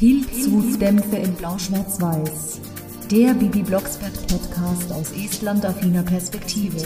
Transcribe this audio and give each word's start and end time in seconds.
Pilzhutdämpfe 0.00 1.16
in 1.16 1.34
Blau-Schwarz-Weiß. 1.34 2.62
Der 3.10 3.34
Bibi 3.34 3.62
Blocksberg 3.62 4.14
Podcast 4.28 4.90
aus 4.94 5.12
Estland-affiner 5.12 6.02
Perspektive. 6.02 6.78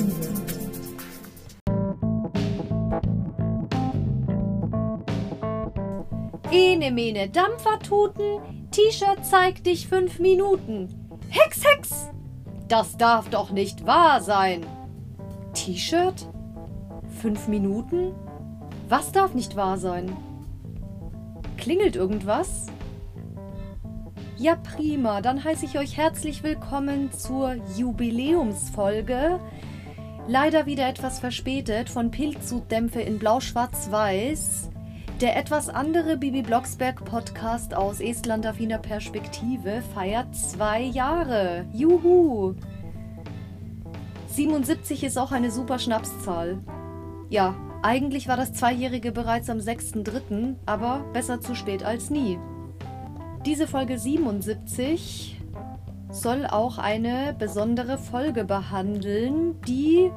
Ene 6.51 6.91
mene 6.91 7.29
Dampfertuten, 7.29 8.41
T-Shirt 8.73 9.25
zeigt 9.25 9.67
dich 9.67 9.87
fünf 9.87 10.19
Minuten. 10.19 10.89
Hex, 11.29 11.63
Hex! 11.65 12.09
Das 12.67 12.97
darf 12.97 13.31
doch 13.31 13.53
nicht 13.53 13.87
wahr 13.87 14.23
sein. 14.23 14.67
T-Shirt? 15.53 16.29
Fünf 17.23 17.47
Minuten? 17.47 18.13
Was 18.89 19.13
darf 19.13 19.35
nicht 19.35 19.55
wahr 19.55 19.79
sein? 19.79 20.17
Klingelt 21.57 21.95
irgendwas? 21.95 22.67
Ja, 24.37 24.57
prima. 24.57 25.21
Dann 25.21 25.45
heiße 25.45 25.65
ich 25.65 25.79
euch 25.79 25.97
herzlich 25.97 26.43
willkommen 26.43 27.13
zur 27.13 27.55
Jubiläumsfolge. 27.77 29.39
Leider 30.27 30.67
wieder 30.67 30.89
etwas 30.89 31.21
verspätet 31.21 31.89
von 31.89 32.11
Pilzsudämpfe 32.11 33.01
in 33.01 33.21
Blau-Schwarz-Weiß. 33.21 34.71
Der 35.21 35.37
etwas 35.37 35.69
andere 35.69 36.17
Bibi 36.17 36.43
Blocksberg 36.43 37.05
Podcast 37.05 37.75
aus 37.75 38.01
Estland-affiner 38.01 38.79
Perspektive 38.79 39.85
feiert 39.95 40.35
zwei 40.35 40.83
Jahre. 40.83 41.67
Juhu! 41.73 42.55
77 44.27 45.05
ist 45.05 45.17
auch 45.17 45.31
eine 45.31 45.53
super 45.53 45.79
Schnapszahl. 45.79 46.59
Ja, 47.31 47.55
eigentlich 47.83 48.27
war 48.27 48.37
das 48.37 48.53
Zweijährige 48.53 49.13
bereits 49.13 49.49
am 49.49 49.59
6.3., 49.59 50.57
aber 50.67 51.05
besser 51.13 51.41
zu 51.41 51.55
spät 51.55 51.85
als 51.85 52.11
nie. 52.11 52.37
Diese 53.47 53.67
Folge 53.67 53.99
77 53.99 55.39
soll 56.11 56.47
auch 56.47 56.79
eine 56.79 57.35
besondere 57.39 57.99
Folge 57.99 58.45
behandeln, 58.45 59.61
die 59.69 60.11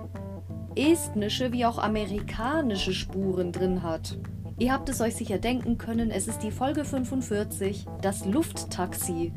estnische 0.78 1.52
wie 1.52 1.66
auch 1.66 1.78
amerikanische 1.78 2.94
Spuren 2.94 3.52
drin 3.52 3.84
hat. 3.84 4.18
Ihr 4.60 4.72
habt 4.72 4.88
es 4.88 5.02
euch 5.02 5.18
sicher 5.18 5.40
denken 5.40 5.78
können, 5.78 6.10
es 6.10 6.30
ist 6.30 6.42
die 6.42 6.52
Folge 6.52 6.86
45, 6.86 7.86
das 8.02 8.26
Lufttaxi. 8.26 9.34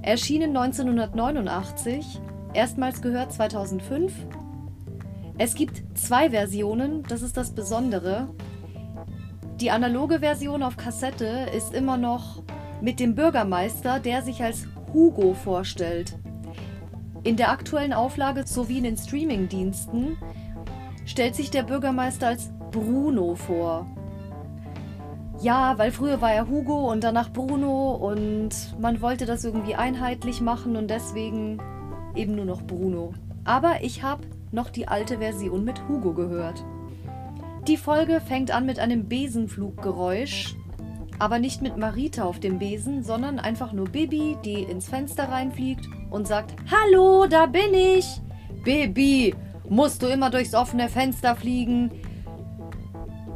Erschienen 0.00 0.56
1989, 0.56 2.18
erstmals 2.54 3.02
gehört 3.02 3.30
2005. 3.34 4.10
Es 5.36 5.54
gibt 5.54 5.82
zwei 5.98 6.30
Versionen, 6.30 7.02
das 7.02 7.20
ist 7.20 7.36
das 7.36 7.54
Besondere. 7.54 8.28
Die 9.60 9.70
analoge 9.70 10.20
Version 10.20 10.62
auf 10.62 10.78
Kassette 10.78 11.46
ist 11.54 11.74
immer 11.74 11.98
noch 11.98 12.42
mit 12.82 12.98
dem 12.98 13.14
Bürgermeister, 13.14 14.00
der 14.00 14.22
sich 14.22 14.42
als 14.42 14.66
Hugo 14.92 15.34
vorstellt. 15.34 16.18
In 17.22 17.36
der 17.36 17.50
aktuellen 17.50 17.92
Auflage 17.92 18.44
sowie 18.44 18.78
in 18.78 18.84
den 18.84 18.96
Streamingdiensten 18.96 20.18
stellt 21.06 21.36
sich 21.36 21.50
der 21.50 21.62
Bürgermeister 21.62 22.26
als 22.26 22.50
Bruno 22.72 23.36
vor. 23.36 23.86
Ja, 25.40 25.78
weil 25.78 25.92
früher 25.92 26.20
war 26.20 26.32
er 26.32 26.48
Hugo 26.48 26.90
und 26.90 27.04
danach 27.04 27.32
Bruno 27.32 27.92
und 27.92 28.50
man 28.80 29.00
wollte 29.00 29.26
das 29.26 29.44
irgendwie 29.44 29.76
einheitlich 29.76 30.40
machen 30.40 30.76
und 30.76 30.90
deswegen 30.90 31.58
eben 32.16 32.34
nur 32.34 32.44
noch 32.44 32.62
Bruno. 32.62 33.14
Aber 33.44 33.82
ich 33.82 34.02
habe 34.02 34.22
noch 34.50 34.70
die 34.70 34.88
alte 34.88 35.18
Version 35.18 35.64
mit 35.64 35.88
Hugo 35.88 36.14
gehört. 36.14 36.64
Die 37.68 37.76
Folge 37.76 38.20
fängt 38.20 38.50
an 38.50 38.66
mit 38.66 38.80
einem 38.80 39.08
Besenfluggeräusch, 39.08 40.56
aber 41.22 41.38
nicht 41.38 41.62
mit 41.62 41.76
Marita 41.76 42.24
auf 42.24 42.40
dem 42.40 42.58
Besen, 42.58 43.04
sondern 43.04 43.38
einfach 43.38 43.72
nur 43.72 43.88
Bibi, 43.88 44.36
die 44.44 44.64
ins 44.64 44.88
Fenster 44.88 45.28
reinfliegt 45.28 45.86
und 46.10 46.26
sagt: 46.26 46.56
Hallo, 46.68 47.26
da 47.28 47.46
bin 47.46 47.72
ich! 47.72 48.20
Bibi, 48.64 49.32
musst 49.68 50.02
du 50.02 50.08
immer 50.08 50.30
durchs 50.30 50.52
offene 50.52 50.88
Fenster 50.88 51.36
fliegen? 51.36 51.92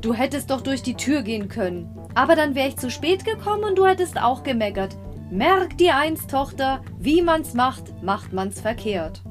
Du 0.00 0.14
hättest 0.14 0.50
doch 0.50 0.62
durch 0.62 0.82
die 0.82 0.96
Tür 0.96 1.22
gehen 1.22 1.48
können. 1.48 1.88
Aber 2.16 2.34
dann 2.34 2.56
wäre 2.56 2.66
ich 2.66 2.76
zu 2.76 2.90
spät 2.90 3.24
gekommen 3.24 3.62
und 3.62 3.78
du 3.78 3.86
hättest 3.86 4.20
auch 4.20 4.42
gemeckert. 4.42 4.96
Merk 5.30 5.78
dir 5.78 5.96
eins, 5.96 6.26
Tochter, 6.26 6.80
wie 6.98 7.22
man's 7.22 7.54
macht, 7.54 8.02
macht 8.02 8.32
man's 8.32 8.60
verkehrt. 8.60 9.22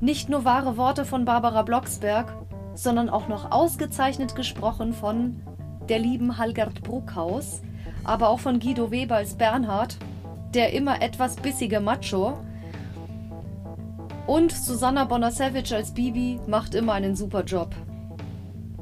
Nicht 0.00 0.28
nur 0.28 0.44
wahre 0.44 0.76
Worte 0.76 1.04
von 1.04 1.24
Barbara 1.24 1.62
Blocksberg, 1.62 2.36
sondern 2.74 3.08
auch 3.08 3.28
noch 3.28 3.52
ausgezeichnet 3.52 4.34
gesprochen 4.34 4.92
von 4.92 5.40
der 5.88 5.98
lieben 5.98 6.38
Halgard 6.38 6.82
Bruckhaus, 6.82 7.62
aber 8.04 8.28
auch 8.28 8.40
von 8.40 8.60
Guido 8.60 8.90
Weber 8.90 9.16
als 9.16 9.34
Bernhard, 9.34 9.96
der 10.54 10.72
immer 10.72 11.02
etwas 11.02 11.36
bissige 11.36 11.80
Macho. 11.80 12.38
Und 14.26 14.52
Susanna 14.52 15.04
Bonasevich 15.04 15.74
als 15.74 15.92
Bibi 15.92 16.38
macht 16.46 16.74
immer 16.74 16.92
einen 16.92 17.16
super 17.16 17.44
Job. 17.44 17.74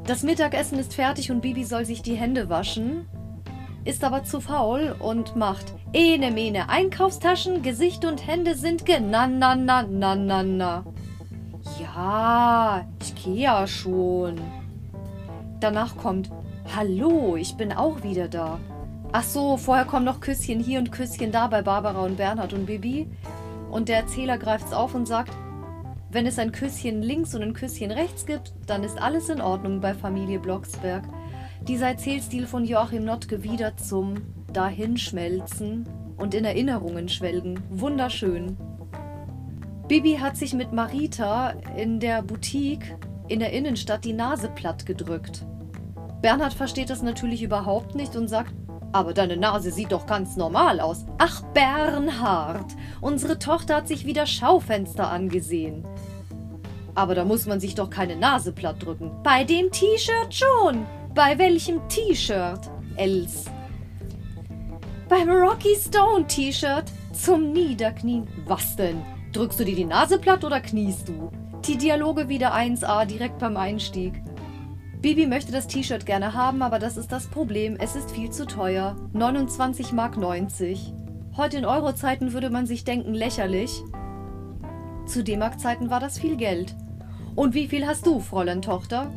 Das 0.05 0.23
Mittagessen 0.23 0.79
ist 0.79 0.95
fertig 0.95 1.31
und 1.31 1.41
Bibi 1.41 1.65
soll 1.65 1.85
sich 1.85 2.03
die 2.03 2.15
Hände 2.15 2.49
waschen, 2.49 3.07
ist 3.85 4.05
aber 4.05 4.25
zu 4.25 4.41
faul 4.41 4.95
und 4.99 5.37
macht 5.37 5.75
Ene 5.93 6.31
Mene 6.31 6.69
Einkaufstaschen, 6.69 7.63
Gesicht 7.63 8.05
und 8.05 8.27
Hände 8.27 8.55
sind 8.55 8.85
genananananana. 8.87 10.85
Ja, 11.81 12.85
ich 13.01 13.15
gehe 13.15 13.45
ja 13.45 13.67
schon. 13.67 14.41
Danach 15.61 15.97
kommt 15.97 16.31
Hallo, 16.75 17.37
ich 17.37 17.57
bin 17.57 17.73
auch 17.73 18.03
wieder 18.03 18.29
da. 18.29 18.59
Ach 19.13 19.23
so, 19.23 19.57
vorher 19.57 19.85
kommen 19.85 20.05
noch 20.05 20.21
Küsschen 20.21 20.61
hier 20.61 20.79
und 20.79 20.93
Küsschen 20.93 21.33
da 21.33 21.47
bei 21.47 21.63
Barbara 21.63 22.05
und 22.05 22.17
Bernhard 22.17 22.53
und 22.53 22.67
Bibi. 22.67 23.09
Und 23.71 23.89
der 23.89 23.99
Erzähler 23.99 24.37
greift's 24.37 24.73
auf 24.73 24.95
und 24.95 25.07
sagt, 25.07 25.33
wenn 26.11 26.27
es 26.27 26.39
ein 26.39 26.53
Küsschen 26.53 27.03
links 27.03 27.35
und 27.35 27.43
ein 27.43 27.55
Küsschen 27.55 27.91
rechts 27.91 28.27
gibt, 28.27 28.53
dann 28.67 28.83
ist 28.83 29.01
alles 29.01 29.29
in 29.29 29.41
Ordnung 29.41 29.81
bei 29.81 29.95
Familie 29.95 30.39
Blocksberg. 30.39 31.05
Dieser 31.67 31.89
Erzählstil 31.89 32.47
von 32.47 32.65
Joachim 32.65 33.05
Notke 33.05 33.43
wieder 33.43 33.77
zum 33.77 34.17
Dahinschmelzen 34.53 35.89
und 36.17 36.35
in 36.35 36.45
Erinnerungen 36.45 37.09
schwelgen. 37.09 37.63
Wunderschön. 37.71 38.57
Bibi 39.89 40.17
hat 40.17 40.37
sich 40.37 40.53
mit 40.53 40.73
Marita 40.73 41.55
in 41.77 42.01
der 42.01 42.23
Boutique 42.23 42.97
in 43.29 43.39
der 43.39 43.53
Innenstadt 43.53 44.05
die 44.05 44.13
Nase 44.13 44.49
platt 44.49 44.85
gedrückt. 44.85 45.47
Bernhard 46.23 46.55
versteht 46.55 46.91
das 46.91 47.03
natürlich 47.03 47.43
überhaupt 47.43 47.95
nicht 47.95 48.17
und 48.17 48.29
sagt, 48.29 48.55
aber 48.93 49.13
deine 49.13 49.37
Nase 49.37 49.71
sieht 49.71 49.93
doch 49.93 50.07
ganz 50.07 50.37
normal 50.37 50.81
aus. 50.81 51.05
Ach, 51.19 51.43
Bernhard, 51.53 52.73
unsere 53.01 53.39
Tochter 53.39 53.77
hat 53.77 53.89
sich 53.89 54.07
wieder 54.07 54.27
Schaufenster 54.27 55.11
angesehen. 55.11 55.85
Aber 56.95 57.15
da 57.15 57.25
muss 57.25 57.47
man 57.47 57.61
sich 57.61 57.75
doch 57.75 57.91
keine 57.91 58.17
Nase 58.17 58.53
platt 58.53 58.83
drücken. 58.83 59.11
Bei 59.23 59.45
dem 59.45 59.71
T-Shirt 59.71 60.35
schon. 60.35 60.87
Bei 61.15 61.37
welchem 61.37 61.87
T-Shirt? 61.89 62.71
Els. 62.97 63.45
Beim 65.09 65.31
Rocky 65.31 65.77
Stone 65.77 66.27
T-Shirt 66.27 66.85
zum 67.13 67.53
Niederknien. 67.53 68.27
Was 68.47 68.77
denn? 68.77 69.03
Drückst 69.33 69.61
du 69.61 69.65
dir 69.65 69.77
die 69.77 69.85
Nase 69.85 70.19
platt 70.19 70.43
oder 70.45 70.61
kniest 70.61 71.09
du? 71.09 71.31
Die 71.67 71.77
Dialoge 71.77 72.29
wieder 72.29 72.55
1a 72.55 73.05
direkt 73.05 73.39
beim 73.39 73.59
Einstieg. 73.59 74.23
Bibi 75.03 75.27
möchte 75.27 75.53
das 75.53 75.67
T-Shirt 75.67 76.07
gerne 76.07 76.35
haben, 76.35 76.63
aber 76.63 76.79
das 76.79 76.97
ist 76.97 77.13
das 77.13 77.27
Problem. 77.27 77.77
Es 77.79 77.97
ist 77.97 78.11
viel 78.11 78.31
zu 78.31 78.47
teuer. 78.47 78.97
29 79.13 79.93
Mark 79.93 80.17
90. 80.17 80.93
Heute 81.37 81.59
in 81.59 81.65
Eurozeiten 81.67 82.33
würde 82.33 82.51
man 82.51 82.67
sich 82.67 82.85
denken 82.85 83.13
lächerlich. 83.13 83.83
Zu 85.07 85.23
D-Mark-Zeiten 85.23 85.91
war 85.91 86.01
das 86.01 86.19
viel 86.19 86.37
Geld. 86.37 86.75
Und 87.35 87.55
wie 87.55 87.69
viel 87.69 87.87
hast 87.87 88.07
du, 88.07 88.21
Fräulein 88.21 88.63
Tochter? 88.63 89.13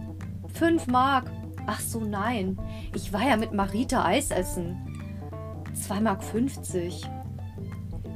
Fünf 0.53 0.87
Mark. 0.87 1.31
Ach 1.65 1.79
so, 1.79 2.01
nein. 2.01 2.59
Ich 2.93 3.13
war 3.13 3.25
ja 3.25 3.37
mit 3.37 3.53
Marita 3.53 4.03
Eis 4.03 4.31
essen. 4.31 4.77
Zwei 5.73 6.01
Mark 6.01 6.23
fünfzig. 6.23 7.03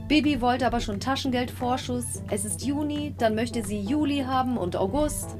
Bibi 0.09 0.41
wollte 0.41 0.67
aber 0.67 0.81
schon 0.81 0.99
Taschengeldvorschuss. 0.99 2.23
Es 2.29 2.43
ist 2.43 2.65
Juni, 2.65 3.15
dann 3.17 3.35
möchte 3.35 3.63
sie 3.63 3.79
Juli 3.79 4.25
haben 4.27 4.57
und 4.57 4.75
August. 4.75 5.37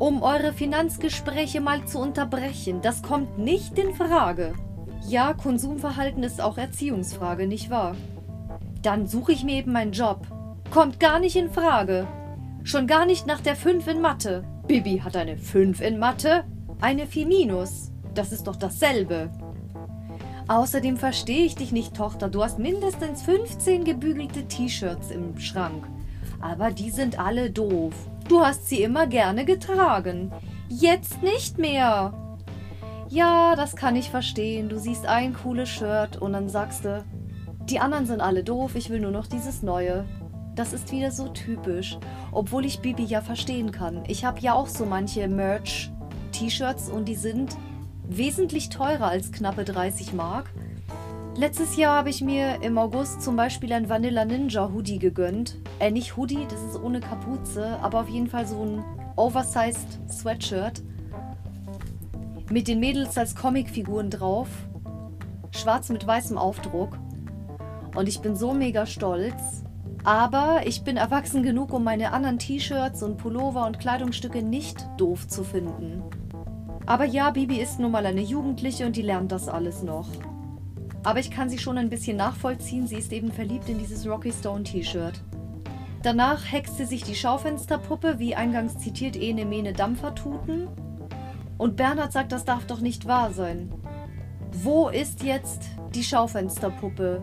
Um 0.00 0.22
eure 0.22 0.54
Finanzgespräche 0.54 1.60
mal 1.60 1.84
zu 1.84 1.98
unterbrechen, 1.98 2.80
das 2.80 3.02
kommt 3.02 3.36
nicht 3.36 3.78
in 3.78 3.94
Frage. 3.94 4.54
Ja, 5.06 5.34
Konsumverhalten 5.34 6.22
ist 6.22 6.40
auch 6.40 6.56
Erziehungsfrage, 6.56 7.46
nicht 7.46 7.68
wahr? 7.68 7.94
Dann 8.80 9.06
suche 9.06 9.32
ich 9.32 9.44
mir 9.44 9.56
eben 9.56 9.72
meinen 9.72 9.92
Job. 9.92 10.26
Kommt 10.70 11.00
gar 11.00 11.18
nicht 11.18 11.36
in 11.36 11.50
Frage. 11.50 12.06
Schon 12.64 12.86
gar 12.86 13.04
nicht 13.04 13.26
nach 13.26 13.42
der 13.42 13.54
5 13.54 13.88
in 13.88 14.00
Mathe. 14.00 14.42
Bibi 14.66 15.02
hat 15.04 15.16
eine 15.16 15.36
5 15.36 15.82
in 15.82 15.98
Mathe, 15.98 16.44
eine 16.80 17.06
4 17.06 17.26
minus. 17.26 17.92
Das 18.14 18.32
ist 18.32 18.46
doch 18.46 18.56
dasselbe. 18.56 19.28
Außerdem 20.48 20.96
verstehe 20.96 21.44
ich 21.44 21.56
dich 21.56 21.72
nicht, 21.72 21.94
Tochter. 21.94 22.30
Du 22.30 22.42
hast 22.42 22.58
mindestens 22.58 23.20
15 23.20 23.84
gebügelte 23.84 24.48
T-Shirts 24.48 25.10
im 25.10 25.38
Schrank. 25.38 25.86
Aber 26.40 26.70
die 26.70 26.90
sind 26.90 27.18
alle 27.18 27.50
doof. 27.50 28.09
Du 28.30 28.42
hast 28.42 28.68
sie 28.68 28.80
immer 28.84 29.08
gerne 29.08 29.44
getragen. 29.44 30.30
Jetzt 30.68 31.20
nicht 31.20 31.58
mehr. 31.58 32.14
Ja, 33.08 33.56
das 33.56 33.74
kann 33.74 33.96
ich 33.96 34.08
verstehen. 34.08 34.68
Du 34.68 34.78
siehst 34.78 35.04
ein 35.04 35.34
cooles 35.34 35.68
Shirt 35.68 36.16
und 36.18 36.34
dann 36.34 36.48
sagst 36.48 36.84
du, 36.84 37.04
die 37.64 37.80
anderen 37.80 38.06
sind 38.06 38.20
alle 38.20 38.44
doof, 38.44 38.76
ich 38.76 38.88
will 38.88 39.00
nur 39.00 39.10
noch 39.10 39.26
dieses 39.26 39.64
neue. 39.64 40.04
Das 40.54 40.72
ist 40.72 40.92
wieder 40.92 41.10
so 41.10 41.26
typisch. 41.30 41.98
Obwohl 42.30 42.64
ich 42.66 42.78
Bibi 42.78 43.02
ja 43.02 43.20
verstehen 43.20 43.72
kann. 43.72 44.04
Ich 44.06 44.24
habe 44.24 44.38
ja 44.38 44.54
auch 44.54 44.68
so 44.68 44.86
manche 44.86 45.26
Merch-T-Shirts 45.26 46.88
und 46.88 47.06
die 47.06 47.16
sind 47.16 47.56
wesentlich 48.04 48.68
teurer 48.68 49.08
als 49.08 49.32
knappe 49.32 49.64
30 49.64 50.12
Mark. 50.12 50.52
Letztes 51.40 51.76
Jahr 51.76 51.96
habe 51.96 52.10
ich 52.10 52.20
mir 52.20 52.60
im 52.60 52.76
August 52.76 53.22
zum 53.22 53.34
Beispiel 53.34 53.72
ein 53.72 53.88
Vanilla 53.88 54.26
Ninja 54.26 54.70
Hoodie 54.74 54.98
gegönnt. 54.98 55.56
Äh, 55.78 55.90
nicht 55.90 56.18
Hoodie, 56.18 56.46
das 56.46 56.62
ist 56.62 56.78
ohne 56.78 57.00
Kapuze, 57.00 57.78
aber 57.80 58.00
auf 58.00 58.10
jeden 58.10 58.26
Fall 58.26 58.46
so 58.46 58.62
ein 58.62 58.84
oversized 59.16 59.98
Sweatshirt. 60.12 60.82
Mit 62.50 62.68
den 62.68 62.78
Mädels 62.78 63.16
als 63.16 63.34
Comicfiguren 63.34 64.10
drauf. 64.10 64.48
Schwarz 65.52 65.88
mit 65.88 66.06
weißem 66.06 66.36
Aufdruck. 66.36 66.98
Und 67.94 68.06
ich 68.06 68.20
bin 68.20 68.36
so 68.36 68.52
mega 68.52 68.84
stolz. 68.84 69.64
Aber 70.04 70.66
ich 70.66 70.84
bin 70.84 70.98
erwachsen 70.98 71.42
genug, 71.42 71.72
um 71.72 71.82
meine 71.82 72.12
anderen 72.12 72.38
T-Shirts 72.38 73.02
und 73.02 73.16
Pullover 73.16 73.66
und 73.66 73.78
Kleidungsstücke 73.78 74.42
nicht 74.42 74.86
doof 74.98 75.26
zu 75.26 75.42
finden. 75.42 76.02
Aber 76.84 77.06
ja, 77.06 77.30
Bibi 77.30 77.62
ist 77.62 77.80
nun 77.80 77.92
mal 77.92 78.04
eine 78.04 78.20
Jugendliche 78.20 78.84
und 78.84 78.94
die 78.94 79.00
lernt 79.00 79.32
das 79.32 79.48
alles 79.48 79.82
noch. 79.82 80.06
Aber 81.02 81.18
ich 81.18 81.30
kann 81.30 81.48
sie 81.48 81.58
schon 81.58 81.78
ein 81.78 81.88
bisschen 81.88 82.16
nachvollziehen, 82.16 82.86
sie 82.86 82.96
ist 82.96 83.12
eben 83.12 83.32
verliebt 83.32 83.68
in 83.68 83.78
dieses 83.78 84.06
Rocky 84.06 84.32
Stone 84.32 84.64
T-Shirt. 84.64 85.22
Danach 86.02 86.50
hext 86.50 86.76
sie 86.76 86.86
sich 86.86 87.02
die 87.02 87.14
Schaufensterpuppe, 87.14 88.18
wie 88.18 88.34
eingangs 88.34 88.78
zitiert, 88.78 89.16
ene 89.16 89.44
mene 89.44 89.72
Dampfertuten. 89.72 90.68
Und 91.58 91.76
Bernhard 91.76 92.12
sagt, 92.12 92.32
das 92.32 92.44
darf 92.44 92.66
doch 92.66 92.80
nicht 92.80 93.06
wahr 93.06 93.32
sein. 93.32 93.70
Wo 94.52 94.88
ist 94.88 95.22
jetzt 95.22 95.64
die 95.94 96.02
Schaufensterpuppe? 96.02 97.20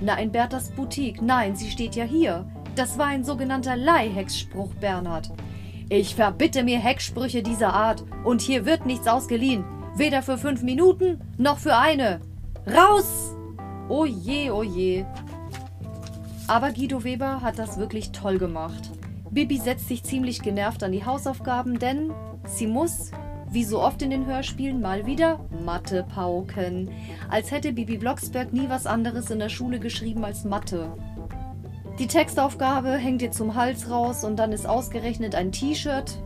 Na, 0.00 0.18
in 0.18 0.32
Berthas 0.32 0.70
Boutique. 0.70 1.20
Nein, 1.20 1.56
sie 1.56 1.70
steht 1.70 1.94
ja 1.94 2.04
hier. 2.04 2.46
Das 2.74 2.98
war 2.98 3.06
ein 3.06 3.24
sogenannter 3.24 3.76
Leihhexspruch, 3.76 4.72
Bernhard. 4.74 5.30
Ich 5.90 6.14
verbitte 6.14 6.62
mir 6.62 6.78
Hexsprüche 6.78 7.42
dieser 7.42 7.74
Art 7.74 8.04
und 8.24 8.40
hier 8.40 8.64
wird 8.64 8.86
nichts 8.86 9.06
ausgeliehen. 9.06 9.64
Weder 9.94 10.22
für 10.22 10.38
fünf 10.38 10.62
Minuten 10.62 11.20
noch 11.36 11.58
für 11.58 11.76
eine. 11.76 12.20
Raus! 12.66 13.34
Oh 13.88 14.04
je, 14.04 14.50
oh 14.50 14.62
je. 14.62 15.04
Aber 16.46 16.72
Guido 16.72 17.04
Weber 17.04 17.42
hat 17.42 17.58
das 17.58 17.78
wirklich 17.78 18.12
toll 18.12 18.38
gemacht. 18.38 18.90
Bibi 19.30 19.58
setzt 19.58 19.88
sich 19.88 20.02
ziemlich 20.02 20.42
genervt 20.42 20.82
an 20.82 20.92
die 20.92 21.04
Hausaufgaben, 21.04 21.78
denn 21.78 22.12
sie 22.44 22.66
muss, 22.66 23.10
wie 23.50 23.64
so 23.64 23.80
oft 23.80 24.02
in 24.02 24.10
den 24.10 24.26
Hörspielen, 24.26 24.80
mal 24.80 25.06
wieder 25.06 25.40
Mathe 25.64 26.04
pauken. 26.04 26.90
Als 27.28 27.50
hätte 27.50 27.72
Bibi 27.72 27.98
Blocksberg 27.98 28.52
nie 28.52 28.68
was 28.68 28.86
anderes 28.86 29.30
in 29.30 29.38
der 29.38 29.48
Schule 29.48 29.78
geschrieben 29.78 30.24
als 30.24 30.44
Mathe. 30.44 30.92
Die 31.98 32.06
Textaufgabe 32.06 32.90
hängt 32.96 33.22
ihr 33.22 33.30
zum 33.30 33.54
Hals 33.54 33.90
raus 33.90 34.24
und 34.24 34.36
dann 34.36 34.52
ist 34.52 34.66
ausgerechnet 34.66 35.34
ein 35.34 35.52
T-Shirt 35.52 36.18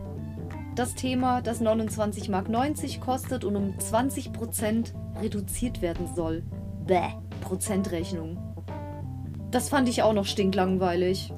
das 0.75 0.93
Thema, 0.93 1.41
das 1.41 1.61
29,90 1.61 2.29
Mark 2.31 2.99
kostet 2.99 3.45
und 3.45 3.55
um 3.55 3.73
20% 3.77 4.93
reduziert 5.21 5.81
werden 5.81 6.07
soll. 6.15 6.43
Bäh, 6.85 7.09
Prozentrechnung. 7.41 8.37
Das 9.51 9.69
fand 9.69 9.87
ich 9.89 10.03
auch 10.03 10.13
noch 10.13 10.25
stinklangweilig. 10.25 11.33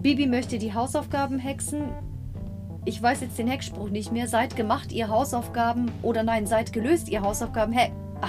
Bibi 0.00 0.26
möchte 0.26 0.58
die 0.58 0.72
Hausaufgaben 0.72 1.38
hexen. 1.38 1.90
Ich 2.86 3.02
weiß 3.02 3.20
jetzt 3.20 3.38
den 3.38 3.48
Heckspruch 3.48 3.90
nicht 3.90 4.12
mehr. 4.12 4.26
Seid 4.26 4.56
gemacht, 4.56 4.92
ihr 4.92 5.08
Hausaufgaben. 5.08 5.90
Oder 6.02 6.22
nein, 6.22 6.46
seid 6.46 6.72
gelöst, 6.72 7.08
ihr 7.10 7.20
Hausaufgaben. 7.20 7.72
Hä? 7.72 7.92
Ah. 8.22 8.28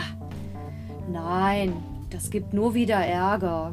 Nein, 1.10 1.74
das 2.10 2.30
gibt 2.30 2.54
nur 2.54 2.74
wieder 2.74 2.98
Ärger. 2.98 3.70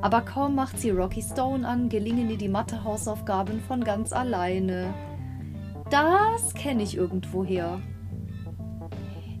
Aber 0.00 0.20
kaum 0.20 0.54
macht 0.54 0.78
sie 0.78 0.90
Rocky 0.90 1.22
Stone 1.22 1.66
an, 1.66 1.88
gelingen 1.88 2.30
ihr 2.30 2.38
die 2.38 2.48
Mathe-Hausaufgaben 2.48 3.60
von 3.60 3.82
ganz 3.82 4.12
alleine. 4.12 4.94
Das 5.90 6.54
kenne 6.54 6.82
ich 6.82 6.96
irgendwoher. 6.96 7.80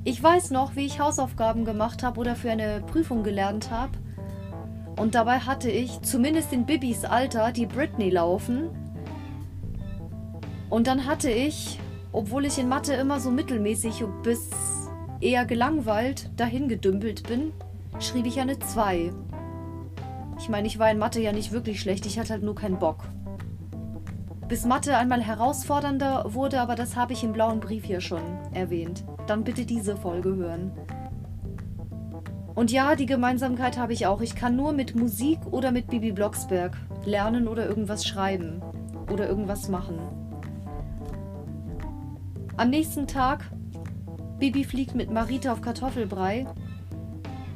Ich 0.08 0.22
weiß 0.22 0.52
noch, 0.52 0.74
wie 0.74 0.86
ich 0.86 1.00
Hausaufgaben 1.00 1.66
gemacht 1.66 2.02
habe 2.02 2.18
oder 2.18 2.34
für 2.34 2.50
eine 2.50 2.80
Prüfung 2.80 3.22
gelernt 3.22 3.70
habe. 3.70 3.92
Und 4.96 5.14
dabei 5.14 5.40
hatte 5.40 5.70
ich, 5.70 6.00
zumindest 6.00 6.50
in 6.50 6.64
Bibis 6.64 7.04
Alter, 7.04 7.52
die 7.52 7.66
Britney 7.66 8.08
laufen. 8.08 8.70
Und 10.70 10.86
dann 10.86 11.04
hatte 11.04 11.30
ich, 11.30 11.78
obwohl 12.10 12.46
ich 12.46 12.56
in 12.56 12.70
Mathe 12.70 12.94
immer 12.94 13.20
so 13.20 13.30
mittelmäßig 13.30 14.02
bis 14.22 14.48
eher 15.20 15.44
gelangweilt 15.44 16.30
dahin 16.38 16.68
gedümpelt 16.68 17.28
bin, 17.28 17.52
schrieb 18.00 18.24
ich 18.24 18.40
eine 18.40 18.58
2. 18.58 19.12
Ich 20.38 20.48
meine, 20.48 20.68
ich 20.68 20.78
war 20.78 20.90
in 20.90 20.96
Mathe 20.96 21.20
ja 21.20 21.32
nicht 21.32 21.52
wirklich 21.52 21.82
schlecht, 21.82 22.06
ich 22.06 22.18
hatte 22.18 22.32
halt 22.32 22.42
nur 22.42 22.54
keinen 22.54 22.78
Bock. 22.78 23.04
Bis 24.48 24.64
Mathe 24.64 24.96
einmal 24.96 25.20
herausfordernder 25.20 26.32
wurde, 26.32 26.62
aber 26.62 26.76
das 26.76 26.96
habe 26.96 27.12
ich 27.12 27.22
im 27.24 27.34
blauen 27.34 27.60
Brief 27.60 27.84
hier 27.84 28.00
schon 28.00 28.22
erwähnt. 28.54 29.04
Dann 29.28 29.44
bitte 29.44 29.64
diese 29.64 29.96
Folge 29.96 30.34
hören. 30.34 30.72
Und 32.56 32.72
ja, 32.72 32.96
die 32.96 33.06
Gemeinsamkeit 33.06 33.78
habe 33.78 33.92
ich 33.92 34.06
auch. 34.06 34.20
Ich 34.20 34.34
kann 34.34 34.56
nur 34.56 34.72
mit 34.72 34.96
Musik 34.96 35.38
oder 35.52 35.70
mit 35.70 35.86
Bibi 35.86 36.10
Blocksberg 36.10 36.76
lernen 37.04 37.46
oder 37.46 37.68
irgendwas 37.68 38.04
schreiben 38.04 38.60
oder 39.12 39.28
irgendwas 39.28 39.68
machen. 39.68 40.00
Am 42.56 42.70
nächsten 42.70 43.06
Tag, 43.06 43.44
Bibi 44.40 44.64
fliegt 44.64 44.96
mit 44.96 45.12
Marita 45.12 45.52
auf 45.52 45.60
Kartoffelbrei 45.60 46.46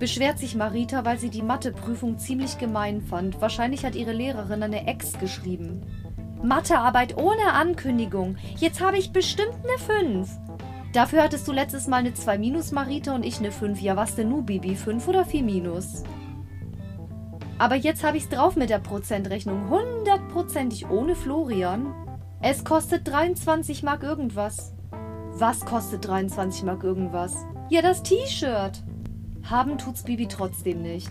beschwert 0.03 0.37
sich 0.37 0.57
Marita, 0.57 1.05
weil 1.05 1.17
sie 1.17 1.31
die 1.31 1.43
Matheprüfung 1.43 2.19
ziemlich 2.19 2.59
gemein 2.59 3.03
fand. 3.03 3.41
Wahrscheinlich 3.41 3.85
hat 3.85 3.95
ihre 3.95 4.11
Lehrerin 4.11 4.61
eine 4.65 4.89
Ex 4.89 5.17
geschrieben. 5.21 5.81
Mathearbeit 6.43 7.17
ohne 7.19 7.53
Ankündigung. 7.53 8.37
Jetzt 8.57 8.81
habe 8.81 8.99
ich 8.99 9.13
bestimmt 9.13 9.55
eine 9.63 10.11
5. 10.11 10.29
Dafür 10.93 11.23
hattest 11.23 11.49
du 11.49 11.53
letztes 11.53 11.87
Mal 11.87 11.99
eine 11.99 12.13
2 12.13 12.37
minus, 12.37 12.71
Marita, 12.71 13.15
und 13.15 13.25
ich 13.25 13.39
eine 13.39 13.51
5. 13.51 13.81
Ja, 13.81 13.97
was 13.97 14.15
denn 14.15 14.29
nu, 14.29 14.43
Bibi? 14.43 14.77
5 14.77 15.09
oder 15.09 15.25
4 15.25 15.43
minus? 15.43 16.03
Aber 17.59 17.77
jetzt 17.77 18.05
habe 18.05 18.19
ich 18.19 18.25
es 18.25 18.29
drauf 18.29 18.57
mit 18.57 18.69
der 18.69 18.79
Prozentrechnung. 18.79 19.71
Hundertprozentig 19.71 20.91
ohne 20.91 21.15
Florian. 21.15 21.95
Es 22.43 22.65
kostet 22.65 23.09
23 23.09 23.83
Mark 23.83 24.03
irgendwas. 24.03 24.75
Was 25.31 25.61
kostet 25.61 26.07
23 26.07 26.65
Mark 26.65 26.85
irgendwas? 26.85 27.37
Ja, 27.71 27.81
das 27.81 28.03
T-Shirt. 28.03 28.83
Haben 29.45 29.79
tut's 29.79 30.03
Bibi 30.03 30.29
trotzdem 30.29 30.83
nicht. 30.83 31.09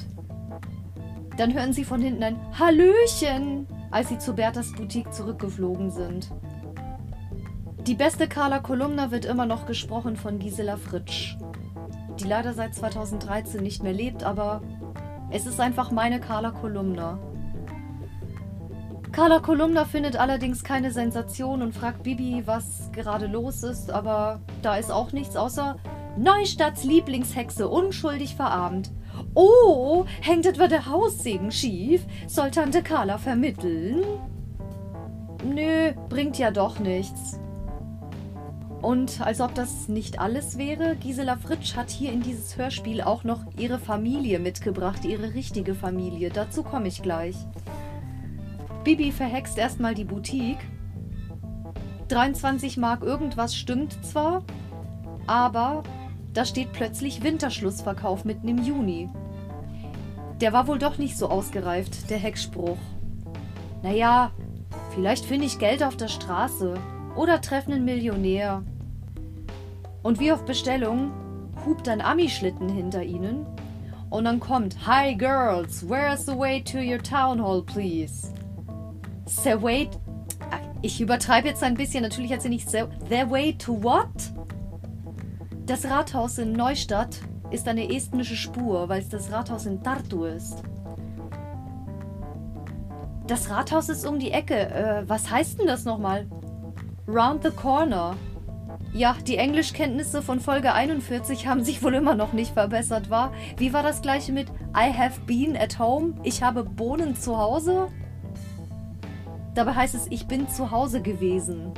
Dann 1.38 1.53
hören 1.53 1.74
sie 1.74 1.86
von 1.86 2.01
hinten 2.01 2.24
ein 2.24 2.39
Hallöchen, 2.60 3.65
als 3.89 4.10
sie 4.10 4.20
zu 4.20 4.34
Berthas 4.34 4.74
Boutique 4.74 5.12
zurückgeflogen 5.12 5.89
sind. 5.89 6.29
Die 7.88 7.95
beste 7.95 8.27
Carla 8.27 8.59
Kolumna 8.59 9.09
wird 9.09 9.25
immer 9.25 9.47
noch 9.47 9.65
gesprochen 9.65 10.15
von 10.15 10.38
Gisela 10.38 10.77
Fritsch, 10.77 11.35
die 12.19 12.25
leider 12.25 12.53
seit 12.53 12.75
2013 12.75 13.63
nicht 13.63 13.81
mehr 13.81 13.91
lebt, 13.91 14.23
aber 14.23 14.61
es 15.31 15.47
ist 15.47 15.59
einfach 15.59 15.89
meine 15.89 16.19
Carla 16.19 16.51
Kolumna. 16.51 17.17
Carla 19.11 19.39
Kolumna 19.39 19.85
findet 19.85 20.15
allerdings 20.15 20.63
keine 20.63 20.91
Sensation 20.91 21.63
und 21.63 21.73
fragt 21.73 22.03
Bibi, 22.03 22.43
was 22.45 22.91
gerade 22.91 23.25
los 23.25 23.63
ist, 23.63 23.89
aber 23.89 24.41
da 24.61 24.75
ist 24.75 24.91
auch 24.91 25.11
nichts 25.11 25.35
außer 25.35 25.77
Neustadts 26.17 26.83
Lieblingshexe 26.83 27.67
unschuldig 27.67 28.35
verarmt. 28.35 28.91
Oh, 29.33 30.05
hängt 30.21 30.45
etwa 30.45 30.67
der 30.67 30.85
Haussegen 30.85 31.51
schief? 31.51 32.05
Soll 32.27 32.51
Tante 32.51 32.83
Carla 32.83 33.17
vermitteln? 33.17 34.03
Nö, 35.43 35.93
bringt 36.09 36.38
ja 36.38 36.51
doch 36.51 36.77
nichts. 36.77 37.39
Und 38.81 39.21
als 39.21 39.41
ob 39.41 39.53
das 39.53 39.88
nicht 39.88 40.19
alles 40.19 40.57
wäre, 40.57 40.95
Gisela 40.95 41.38
Fritsch 41.38 41.75
hat 41.75 41.91
hier 41.91 42.11
in 42.11 42.21
dieses 42.21 42.57
Hörspiel 42.57 43.01
auch 43.01 43.23
noch 43.23 43.45
ihre 43.57 43.77
Familie 43.77 44.39
mitgebracht, 44.39 45.05
ihre 45.05 45.35
richtige 45.35 45.75
Familie. 45.75 46.31
Dazu 46.31 46.63
komme 46.63 46.88
ich 46.88 47.03
gleich. 47.03 47.35
Bibi 48.83 49.11
verhext 49.11 49.59
erstmal 49.59 49.93
die 49.93 50.05
Boutique. 50.05 50.57
23 52.07 52.77
Mark 52.77 53.03
irgendwas 53.03 53.55
stimmt 53.55 54.03
zwar, 54.03 54.43
aber 55.27 55.83
da 56.33 56.43
steht 56.45 56.73
plötzlich 56.73 57.23
Winterschlussverkauf 57.23 58.25
mitten 58.25 58.47
im 58.47 58.63
Juni. 58.63 59.09
Der 60.41 60.53
war 60.53 60.65
wohl 60.65 60.79
doch 60.79 60.97
nicht 60.97 61.17
so 61.17 61.29
ausgereift, 61.29 62.09
der 62.09 62.17
Heckspruch. 62.17 62.79
Naja, 63.83 64.31
vielleicht 64.95 65.25
finde 65.25 65.45
ich 65.45 65.59
Geld 65.59 65.83
auf 65.83 65.95
der 65.95 66.07
Straße 66.07 66.73
oder 67.15 67.41
treffe 67.41 67.72
einen 67.72 67.86
Millionär. 67.86 68.63
Und 70.03 70.20
wie 70.20 70.32
auf 70.32 70.46
Bestellung 70.46 71.12
hupt 71.65 71.88
ein 71.88 72.01
Ami-Schlitten 72.01 72.70
hinter 72.70 73.03
ihnen 73.03 73.46
und 74.10 74.25
dann 74.25 74.39
kommt 74.39 74.86
Hi 74.86 75.15
Girls, 75.15 75.88
where's 75.88 76.25
the 76.25 76.38
way 76.38 76.62
to 76.62 76.80
your 76.80 77.01
town 77.01 77.41
hall, 77.41 77.63
please? 77.63 78.34
The 79.25 79.62
way... 79.62 79.89
Ich 80.82 81.00
übertreibe 81.00 81.48
jetzt 81.48 81.63
ein 81.63 81.75
bisschen, 81.75 82.03
natürlich 82.03 82.34
hat 82.34 82.41
sie 82.41 82.50
nicht... 82.50 82.70
The 82.70 82.82
way 83.30 83.53
to 83.58 83.82
what? 83.82 84.08
Das 85.65 85.86
Rathaus 85.86 86.39
in 86.39 86.53
Neustadt 86.53 87.22
ist 87.51 87.68
eine 87.68 87.94
estnische 87.94 88.36
Spur, 88.36 88.89
weil 88.89 89.01
es 89.01 89.10
das 89.10 89.32
Rathaus 89.32 89.65
in 89.65 89.82
Tartu 89.82 90.25
ist. 90.25 90.63
Das 93.27 93.50
Rathaus 93.50 93.88
ist 93.88 94.06
um 94.06 94.20
die 94.20 94.32
Ecke. 94.32 94.56
Äh, 94.56 95.03
was 95.08 95.30
heißt 95.30 95.60
denn 95.60 95.68
das 95.68 95.86
nochmal? 95.86 96.25
Round 97.08 97.43
the 97.43 97.50
corner. 97.50 98.15
Ja, 98.93 99.15
die 99.25 99.38
Englischkenntnisse 99.38 100.22
von 100.22 100.39
Folge 100.39 100.74
41 100.74 101.48
haben 101.48 101.63
sich 101.63 101.81
wohl 101.81 101.96
immer 101.96 102.13
noch 102.13 102.34
nicht 102.34 102.53
verbessert, 102.53 103.10
war? 103.10 103.31
Wie 103.58 103.74
war 103.74 103.84
das 103.84 104.01
gleiche 104.01 104.31
mit 104.31 104.50
I 104.75 104.93
have 104.93 105.22
been 105.22 105.58
at 105.58 105.79
home? 105.79 106.13
Ich 106.24 106.43
habe 106.43 106.63
Bohnen 106.63 107.15
zu 107.15 107.38
Hause? 107.38 107.88
Dabei 109.55 109.74
heißt 109.74 109.96
es, 109.96 110.08
ich 110.10 110.27
bin 110.27 110.48
zu 110.48 110.72
Hause 110.72 111.01
gewesen. 111.01 111.72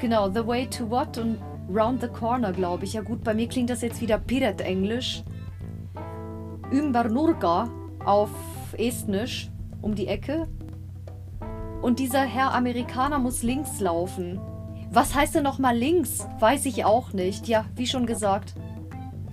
Genau, 0.00 0.28
the 0.30 0.46
way 0.46 0.66
to 0.66 0.88
what 0.90 1.16
und 1.18 1.38
round 1.72 2.00
the 2.00 2.08
corner, 2.08 2.52
glaube 2.52 2.84
ich. 2.84 2.94
Ja 2.94 3.02
gut, 3.02 3.22
bei 3.22 3.34
mir 3.34 3.48
klingt 3.48 3.70
das 3.70 3.82
jetzt 3.82 4.00
wieder 4.00 4.18
Piret-Englisch. 4.18 5.22
Ümbarnurga 6.72 7.68
auf 8.04 8.30
Estnisch, 8.76 9.50
um 9.80 9.94
die 9.94 10.08
Ecke. 10.08 10.48
Und 11.82 11.98
dieser 11.98 12.22
Herr 12.22 12.54
Amerikaner 12.54 13.18
muss 13.18 13.42
links 13.42 13.80
laufen. 13.80 14.40
Was 14.90 15.14
heißt 15.14 15.36
denn 15.36 15.44
nochmal 15.44 15.76
links? 15.76 16.26
Weiß 16.38 16.66
ich 16.66 16.84
auch 16.84 17.12
nicht. 17.12 17.48
Ja, 17.48 17.64
wie 17.76 17.86
schon 17.86 18.06
gesagt. 18.06 18.54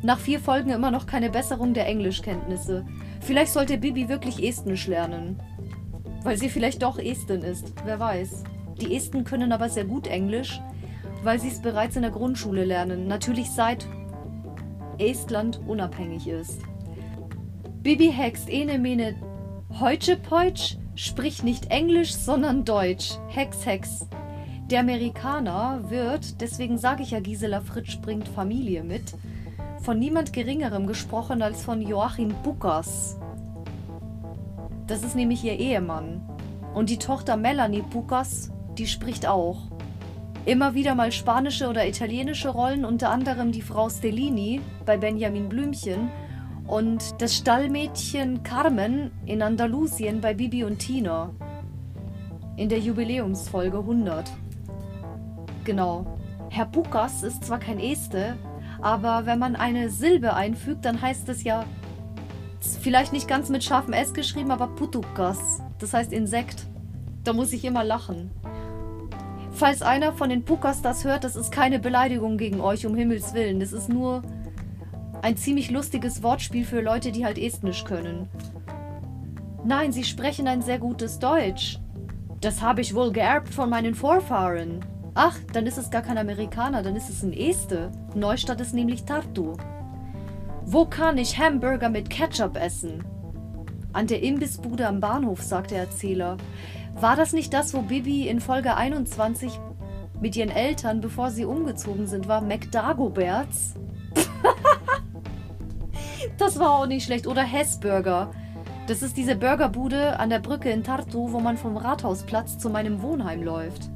Nach 0.02 0.20
vier 0.20 0.40
Folgen 0.40 0.70
immer 0.70 0.92
noch 0.92 1.08
keine 1.08 1.30
Besserung 1.30 1.74
der 1.74 1.88
Englischkenntnisse. 1.88 2.86
Vielleicht 3.22 3.52
sollte 3.52 3.78
Bibi 3.78 4.08
wirklich 4.08 4.44
Estnisch 4.44 4.88
lernen. 4.88 5.42
Weil 6.24 6.38
sie 6.38 6.50
vielleicht 6.50 6.84
doch 6.84 7.00
Estin 7.00 7.42
ist. 7.42 7.74
Wer 7.84 8.00
weiß. 8.00 8.44
Die 8.80 8.96
Esten 8.96 9.24
können 9.24 9.52
aber 9.52 9.70
sehr 9.70 9.86
gut 9.86 10.08
Englisch, 10.08 10.62
weil 11.24 11.40
sie 11.40 11.48
es 11.48 11.62
bereits 11.62 11.96
in 11.96 12.04
der 12.04 12.12
Grundschule 12.12 12.64
lernen. 12.64 13.08
Natürlich 13.08 13.50
seit 13.50 13.88
Estland 15.00 15.60
unabhängig 15.68 16.28
ist. 16.28 16.62
Bibi 17.82 18.12
hext 18.12 18.50
ene 18.50 18.78
mene 18.78 19.16
Heutsche 19.80 20.16
Peutsch, 20.16 20.78
spricht 20.98 21.44
nicht 21.44 21.68
Englisch, 21.68 22.14
sondern 22.14 22.66
Deutsch. 22.66 23.20
Hex, 23.30 23.66
Hex. 23.66 24.08
Der 24.70 24.82
Amerikaner 24.82 25.90
wird, 25.90 26.42
deswegen 26.42 26.78
sage 26.78 27.04
ich 27.04 27.12
ja, 27.12 27.22
Gisela 27.22 27.62
Fritsch 27.62 28.02
bringt 28.02 28.28
Familie 28.28 28.84
mit, 28.84 29.14
von 29.82 30.00
niemand 30.00 30.34
Geringerem 30.34 30.88
gesprochen 30.88 31.42
als 31.42 31.64
von 31.64 31.82
Joachim 31.82 32.34
Bukas. 32.44 33.18
Das 34.88 35.04
ist 35.04 35.16
nämlich 35.16 35.44
ihr 35.44 35.58
Ehemann. 35.58 36.28
Und 36.74 36.90
die 36.90 36.98
Tochter 36.98 37.38
Melanie 37.38 37.84
Bukas, 37.84 38.52
die 38.78 38.88
spricht 38.88 39.28
auch. 39.28 39.62
Immer 40.46 40.74
wieder 40.74 40.96
mal 40.96 41.12
spanische 41.12 41.68
oder 41.68 41.88
italienische 41.88 42.50
Rollen, 42.50 42.86
unter 42.86 43.10
anderem 43.12 43.52
die 43.52 43.62
Frau 43.62 43.90
Stellini 43.90 44.62
bei 44.86 44.98
Benjamin 44.98 45.48
Blümchen 45.48 46.10
und 46.68 47.22
das 47.22 47.36
Stallmädchen 47.36 48.44
Carmen 48.44 49.12
in 49.26 49.42
Andalusien 49.42 50.22
bei 50.22 50.34
Bibi 50.34 50.66
und 50.66 50.80
Tina. 50.80 51.32
In 52.58 52.70
der 52.70 52.80
Jubiläumsfolge 52.80 53.80
100. 53.80 54.30
Genau. 55.64 56.20
Herr 56.50 56.66
Bukas 56.66 57.24
ist 57.24 57.46
zwar 57.46 57.60
kein 57.60 57.80
Este, 57.80 58.36
aber 58.82 59.26
wenn 59.26 59.40
man 59.40 59.56
eine 59.56 59.90
Silbe 59.90 60.34
einfügt, 60.34 60.86
dann 60.86 61.02
heißt 61.02 61.30
es 61.30 61.44
ja 61.44 61.66
vielleicht 62.82 63.14
nicht 63.14 63.28
ganz 63.28 63.50
mit 63.50 63.64
scharfem 63.64 63.94
S 63.94 64.14
geschrieben, 64.14 64.52
aber 64.52 64.68
Putukas. 64.68 65.62
Das 65.80 65.94
heißt 65.94 66.12
Insekt. 66.12 66.66
Da 67.24 67.34
muss 67.34 67.54
ich 67.54 67.66
immer 67.66 67.84
lachen. 67.84 68.32
Falls 69.52 69.82
einer 69.82 70.14
von 70.14 70.30
den 70.30 70.46
Pukas 70.46 70.82
das 70.82 71.04
hört, 71.04 71.24
das 71.24 71.36
ist 71.36 71.52
keine 71.52 71.80
Beleidigung 71.80 72.38
gegen 72.38 72.62
euch, 72.62 72.86
um 72.86 72.96
Himmels 72.96 73.34
Willen. 73.34 73.60
Das 73.60 73.74
ist 73.74 73.90
nur 73.90 74.22
ein 75.22 75.38
ziemlich 75.38 75.72
lustiges 75.72 76.24
Wortspiel 76.24 76.66
für 76.66 76.82
Leute, 76.82 77.12
die 77.12 77.26
halt 77.26 77.38
Estnisch 77.38 77.84
können. 77.84 78.30
Nein, 79.64 79.92
sie 79.92 80.04
sprechen 80.04 80.48
ein 80.48 80.62
sehr 80.62 80.80
gutes 80.80 81.20
Deutsch. 81.20 81.80
Das 82.42 82.62
habe 82.62 82.82
ich 82.82 82.94
wohl 82.94 83.12
geerbt 83.12 83.54
von 83.54 83.70
meinen 83.70 83.96
Vorfahren. 83.96 84.86
Ach, 85.16 85.36
dann 85.52 85.66
ist 85.66 85.78
es 85.78 85.90
gar 85.90 86.04
kein 86.04 86.18
Amerikaner, 86.18 86.84
dann 86.84 86.96
ist 86.96 87.10
es 87.10 87.24
ein 87.24 87.34
Este. 87.34 87.92
Neustadt 88.14 88.62
ist 88.62 88.74
nämlich 88.74 89.04
Tartu. 89.04 89.54
Wo 90.64 90.86
kann 90.86 91.18
ich 91.18 91.40
Hamburger 91.40 91.90
mit 91.90 92.10
Ketchup 92.10 92.56
essen? 92.56 93.04
An 93.94 94.06
der 94.06 94.22
Imbissbude 94.22 94.88
am 94.88 95.00
Bahnhof, 95.00 95.42
sagt 95.42 95.72
der 95.72 95.80
Erzähler. 95.80 96.38
War 96.94 97.16
das 97.16 97.34
nicht 97.34 97.54
das, 97.54 97.74
wo 97.74 97.82
Bibi 97.82 98.28
in 98.28 98.40
Folge 98.40 98.76
21 98.76 99.60
mit 100.22 100.36
ihren 100.36 100.50
Eltern, 100.50 101.02
bevor 101.02 101.32
sie 101.32 101.46
umgezogen 101.46 102.06
sind, 102.06 102.28
war? 102.28 102.42
McDagoberts? 102.42 103.76
Das 106.38 106.60
war 106.60 106.72
auch 106.72 106.86
nicht 106.86 107.06
schlecht. 107.06 107.28
Oder 107.28 107.44
Hessburger. 107.44 108.32
Das 108.88 109.02
ist 109.02 109.18
diese 109.18 109.36
Burgerbude 109.36 110.20
an 110.20 110.30
der 110.30 110.40
Brücke 110.40 110.70
in 110.70 110.84
Tartu, 110.84 111.32
wo 111.34 111.40
man 111.40 111.58
vom 111.58 111.76
Rathausplatz 111.76 112.58
zu 112.58 112.70
meinem 112.70 113.02
Wohnheim 113.02 113.44
läuft. 113.44 113.90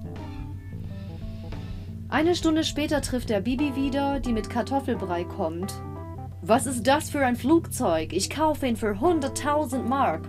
Eine 2.09 2.35
Stunde 2.35 2.65
später 2.65 3.01
trifft 3.01 3.31
er 3.31 3.39
Bibi 3.39 3.75
wieder, 3.75 4.19
die 4.19 4.33
mit 4.33 4.49
Kartoffelbrei 4.49 5.23
kommt. 5.23 5.73
Was 6.41 6.65
ist 6.65 6.85
das 6.85 7.09
für 7.09 7.25
ein 7.25 7.37
Flugzeug? 7.37 8.11
Ich 8.11 8.29
kaufe 8.29 8.67
ihn 8.67 8.75
für 8.75 8.95
100.000 8.95 9.83
Mark. 9.83 10.27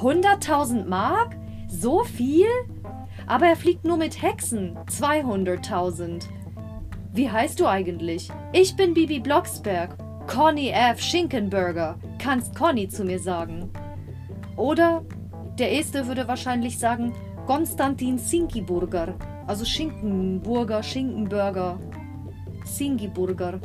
100.000 0.00 0.86
Mark? 0.86 1.36
So 1.68 2.02
viel? 2.02 2.48
Aber 3.28 3.46
er 3.46 3.56
fliegt 3.56 3.84
nur 3.84 3.96
mit 3.96 4.20
Hexen. 4.20 4.76
200.000. 4.88 6.24
Wie 7.12 7.30
heißt 7.30 7.60
du 7.60 7.66
eigentlich? 7.66 8.32
Ich 8.52 8.74
bin 8.74 8.92
Bibi 8.92 9.20
Blocksberg. 9.20 9.96
Conny 10.26 10.70
F. 10.70 11.00
Schinkenberger. 11.00 11.98
Kannst 12.18 12.54
Conny 12.54 12.88
zu 12.88 13.04
mir 13.04 13.18
sagen. 13.18 13.70
Oder 14.56 15.04
der 15.58 15.70
Erste 15.70 16.06
würde 16.06 16.26
wahrscheinlich 16.26 16.78
sagen 16.78 17.12
Konstantin 17.46 18.18
Sinkiburger. 18.18 19.14
Also 19.46 19.64
Schinkenburger, 19.64 20.82
Schinkenburger, 20.82 21.78
Singiburger. 22.64 23.60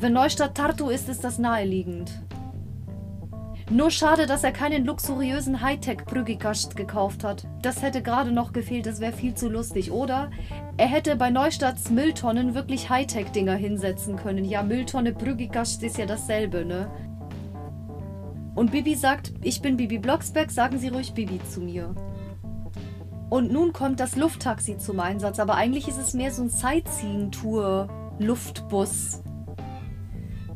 Wenn 0.00 0.12
Neustadt 0.12 0.56
Tartu 0.56 0.88
ist, 0.88 1.08
ist 1.08 1.24
das 1.24 1.38
naheliegend. 1.38 2.12
Nur 3.70 3.90
schade, 3.90 4.26
dass 4.26 4.44
er 4.44 4.52
keinen 4.52 4.86
luxuriösen 4.86 5.60
Hightech-Brüggikast 5.60 6.74
gekauft 6.74 7.22
hat. 7.22 7.46
Das 7.60 7.82
hätte 7.82 8.00
gerade 8.02 8.32
noch 8.32 8.54
gefehlt, 8.54 8.86
das 8.86 8.98
wäre 8.98 9.12
viel 9.12 9.34
zu 9.34 9.50
lustig. 9.50 9.92
Oder 9.92 10.30
er 10.78 10.86
hätte 10.86 11.16
bei 11.16 11.28
Neustadts 11.28 11.90
Mülltonnen 11.90 12.54
wirklich 12.54 12.88
Hightech-Dinger 12.88 13.56
hinsetzen 13.56 14.16
können. 14.16 14.46
Ja, 14.46 14.62
Mülltonne, 14.62 15.12
Brüggikast 15.12 15.82
ist 15.82 15.98
ja 15.98 16.06
dasselbe, 16.06 16.64
ne? 16.64 16.90
Und 18.54 18.70
Bibi 18.70 18.94
sagt, 18.94 19.34
ich 19.42 19.60
bin 19.60 19.76
Bibi 19.76 19.98
Blocksberg, 19.98 20.50
sagen 20.50 20.78
Sie 20.78 20.88
ruhig 20.88 21.12
Bibi 21.12 21.38
zu 21.44 21.60
mir. 21.60 21.94
Und 23.28 23.52
nun 23.52 23.74
kommt 23.74 24.00
das 24.00 24.16
Lufttaxi 24.16 24.78
zum 24.78 24.98
Einsatz, 24.98 25.38
aber 25.38 25.56
eigentlich 25.56 25.88
ist 25.88 25.98
es 25.98 26.14
mehr 26.14 26.32
so 26.32 26.40
ein 26.42 26.48
Sightseeing-Tour-Luftbus. 26.48 29.22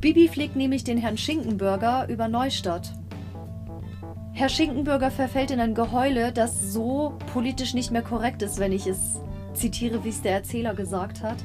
Bibi 0.00 0.28
fliegt 0.28 0.56
nämlich 0.56 0.82
den 0.82 0.96
Herrn 0.96 1.18
Schinkenburger 1.18 2.08
über 2.08 2.28
Neustadt. 2.28 2.94
Herr 4.34 4.48
Schinkenburger 4.48 5.10
verfällt 5.10 5.50
in 5.50 5.60
ein 5.60 5.74
Geheule, 5.74 6.32
das 6.32 6.72
so 6.72 7.18
politisch 7.34 7.74
nicht 7.74 7.90
mehr 7.90 8.02
korrekt 8.02 8.40
ist, 8.40 8.58
wenn 8.58 8.72
ich 8.72 8.86
es 8.86 9.20
zitiere, 9.52 10.04
wie 10.04 10.08
es 10.08 10.22
der 10.22 10.32
Erzähler 10.32 10.74
gesagt 10.74 11.22
hat. 11.22 11.36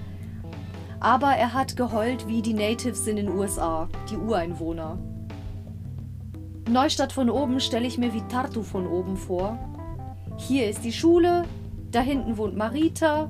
Aber 1.01 1.31
er 1.31 1.53
hat 1.53 1.75
geheult 1.75 2.29
wie 2.29 2.41
die 2.41 2.53
Natives 2.53 3.05
in 3.05 3.17
den 3.17 3.27
USA, 3.27 3.89
die 4.09 4.15
Ureinwohner. 4.15 4.97
Neustadt 6.69 7.11
von 7.11 7.29
oben 7.29 7.59
stelle 7.59 7.85
ich 7.85 7.97
mir 7.97 8.13
wie 8.13 8.21
Tartu 8.29 8.63
von 8.63 8.87
oben 8.87 9.17
vor. 9.17 9.59
Hier 10.37 10.69
ist 10.69 10.85
die 10.85 10.93
Schule, 10.93 11.43
da 11.91 11.99
hinten 11.99 12.37
wohnt 12.37 12.55
Marita, 12.55 13.29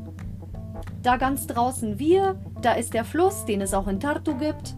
da 1.02 1.18
ganz 1.18 1.48
draußen 1.48 1.98
wir, 1.98 2.40
da 2.62 2.74
ist 2.74 2.94
der 2.94 3.06
Fluss, 3.06 3.46
den 3.46 3.62
es 3.62 3.74
auch 3.74 3.88
in 3.88 4.00
Tartu 4.00 4.38
gibt. 4.38 4.76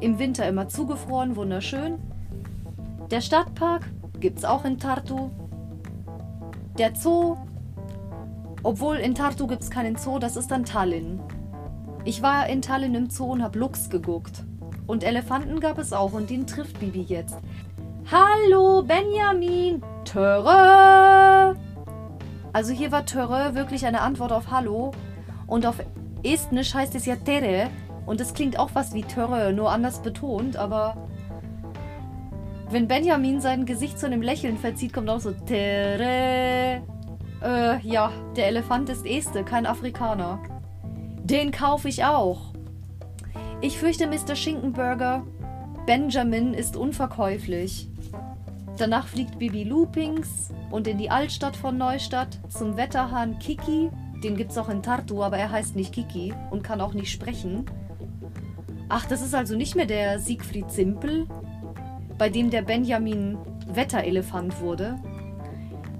Im 0.00 0.18
Winter 0.18 0.48
immer 0.48 0.68
zugefroren, 0.68 1.36
wunderschön. 1.36 1.98
Der 3.10 3.20
Stadtpark 3.20 3.84
gibt's 4.22 4.44
auch 4.44 4.64
in 4.64 4.78
Tartu. 4.78 5.30
Der 6.78 6.94
Zoo, 6.94 7.36
obwohl 8.62 8.96
in 8.96 9.16
Tartu 9.16 9.48
gibt's 9.48 9.68
keinen 9.68 9.96
Zoo, 9.96 10.20
das 10.20 10.36
ist 10.36 10.52
dann 10.52 10.64
Tallinn. 10.64 11.20
Ich 12.04 12.22
war 12.22 12.48
in 12.48 12.62
Tallinn 12.62 12.94
im 12.94 13.10
Zoo 13.10 13.32
und 13.32 13.42
hab 13.42 13.56
Luchs 13.56 13.90
geguckt. 13.90 14.44
Und 14.86 15.02
Elefanten 15.02 15.58
gab 15.58 15.76
es 15.78 15.92
auch 15.92 16.12
und 16.12 16.30
den 16.30 16.46
trifft 16.46 16.78
Bibi 16.78 17.02
jetzt. 17.02 17.36
Hallo, 18.10 18.82
Benjamin! 18.82 19.82
Töre! 20.04 21.56
Also 22.52 22.72
hier 22.72 22.92
war 22.92 23.04
Töre 23.04 23.56
wirklich 23.56 23.86
eine 23.86 24.02
Antwort 24.02 24.30
auf 24.30 24.52
Hallo. 24.52 24.92
Und 25.48 25.66
auf 25.66 25.82
Estnisch 26.22 26.74
heißt 26.74 26.94
es 26.94 27.06
ja 27.06 27.16
Tere. 27.16 27.70
Und 28.06 28.20
es 28.20 28.34
klingt 28.34 28.56
auch 28.56 28.70
was 28.74 28.94
wie 28.94 29.02
Töre, 29.02 29.52
nur 29.52 29.72
anders 29.72 30.00
betont, 30.00 30.56
aber 30.56 31.08
wenn 32.72 32.88
Benjamin 32.88 33.40
sein 33.40 33.66
Gesicht 33.66 33.98
zu 33.98 34.06
einem 34.06 34.22
Lächeln 34.22 34.56
verzieht, 34.56 34.92
kommt 34.92 35.10
auch 35.10 35.20
so 35.20 35.32
Tere. 35.32 36.82
Äh, 37.42 37.80
ja, 37.86 38.10
der 38.36 38.46
Elefant 38.46 38.88
ist 38.88 39.04
Este, 39.04 39.44
kein 39.44 39.66
Afrikaner. 39.66 40.42
Den 41.22 41.50
kaufe 41.50 41.88
ich 41.88 42.04
auch. 42.04 42.52
Ich 43.60 43.78
fürchte, 43.78 44.06
Mr. 44.06 44.34
Schinkenburger, 44.34 45.24
Benjamin 45.86 46.54
ist 46.54 46.76
unverkäuflich. 46.76 47.88
Danach 48.78 49.06
fliegt 49.06 49.38
Bibi 49.38 49.64
Loopings 49.64 50.50
und 50.70 50.88
in 50.88 50.98
die 50.98 51.10
Altstadt 51.10 51.56
von 51.56 51.76
Neustadt 51.76 52.38
zum 52.48 52.76
Wetterhahn 52.76 53.38
Kiki. 53.38 53.90
Den 54.24 54.36
gibt's 54.36 54.56
auch 54.56 54.68
in 54.68 54.82
Tartu, 54.82 55.22
aber 55.22 55.36
er 55.36 55.50
heißt 55.50 55.76
nicht 55.76 55.92
Kiki 55.92 56.32
und 56.50 56.62
kann 56.62 56.80
auch 56.80 56.94
nicht 56.94 57.10
sprechen. 57.10 57.66
Ach, 58.88 59.04
das 59.06 59.20
ist 59.20 59.34
also 59.34 59.56
nicht 59.56 59.76
mehr 59.76 59.86
der 59.86 60.18
Siegfried 60.18 60.70
Simpel, 60.70 61.26
bei 62.22 62.28
dem 62.28 62.50
der 62.50 62.62
Benjamin 62.62 63.36
Wetterelefant 63.66 64.60
wurde. 64.60 64.94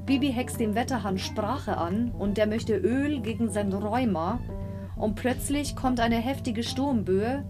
Bibi 0.06 0.32
hext 0.32 0.60
dem 0.60 0.76
Wetterhahn 0.76 1.18
Sprache 1.18 1.76
an 1.76 2.12
und 2.16 2.38
der 2.38 2.46
möchte 2.46 2.76
Öl 2.76 3.18
gegen 3.22 3.50
sein 3.50 3.72
Rheuma. 3.72 4.38
Und 4.94 5.16
plötzlich 5.16 5.74
kommt 5.74 5.98
eine 5.98 6.18
heftige 6.18 6.62
Sturmböe. 6.62 7.44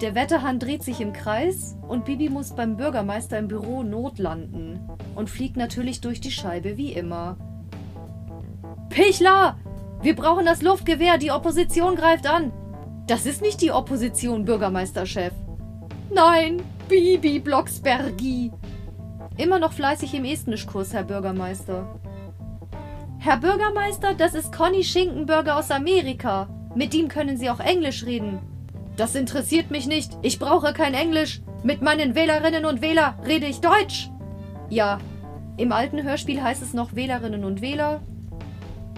Der 0.00 0.14
Wetterhahn 0.14 0.60
dreht 0.60 0.84
sich 0.84 1.00
im 1.00 1.12
Kreis 1.12 1.76
und 1.88 2.04
Bibi 2.04 2.28
muss 2.28 2.54
beim 2.54 2.76
Bürgermeister 2.76 3.40
im 3.40 3.48
Büro 3.48 3.82
notlanden 3.82 4.78
und 5.16 5.28
fliegt 5.28 5.56
natürlich 5.56 6.00
durch 6.00 6.20
die 6.20 6.30
Scheibe 6.30 6.76
wie 6.76 6.92
immer. 6.92 7.36
Pichler! 8.88 9.58
Wir 10.00 10.14
brauchen 10.14 10.46
das 10.46 10.62
Luftgewehr, 10.62 11.18
die 11.18 11.32
Opposition 11.32 11.96
greift 11.96 12.28
an! 12.28 12.52
Das 13.08 13.26
ist 13.26 13.42
nicht 13.42 13.60
die 13.60 13.72
Opposition, 13.72 14.44
Bürgermeisterchef. 14.44 15.32
Nein, 16.14 16.62
Bibi 16.88 17.38
Blocksbergi. 17.38 18.52
Immer 19.38 19.58
noch 19.58 19.72
fleißig 19.72 20.12
im 20.12 20.26
Estnischkurs, 20.26 20.92
Herr 20.92 21.04
Bürgermeister. 21.04 21.98
Herr 23.18 23.38
Bürgermeister, 23.38 24.12
das 24.12 24.34
ist 24.34 24.52
Conny 24.52 24.84
Schinkenburger 24.84 25.56
aus 25.56 25.70
Amerika. 25.70 26.46
Mit 26.74 26.92
ihm 26.92 27.08
können 27.08 27.38
Sie 27.38 27.48
auch 27.48 27.60
Englisch 27.60 28.04
reden. 28.04 28.38
Das 28.98 29.14
interessiert 29.14 29.70
mich 29.70 29.86
nicht. 29.86 30.12
Ich 30.20 30.38
brauche 30.38 30.74
kein 30.74 30.92
Englisch. 30.92 31.40
Mit 31.62 31.80
meinen 31.80 32.14
Wählerinnen 32.14 32.66
und 32.66 32.82
Wähler 32.82 33.16
rede 33.26 33.46
ich 33.46 33.62
Deutsch. 33.62 34.10
Ja, 34.68 34.98
im 35.56 35.72
alten 35.72 36.02
Hörspiel 36.02 36.42
heißt 36.42 36.62
es 36.62 36.74
noch 36.74 36.94
Wählerinnen 36.94 37.44
und 37.44 37.62
Wähler. 37.62 38.02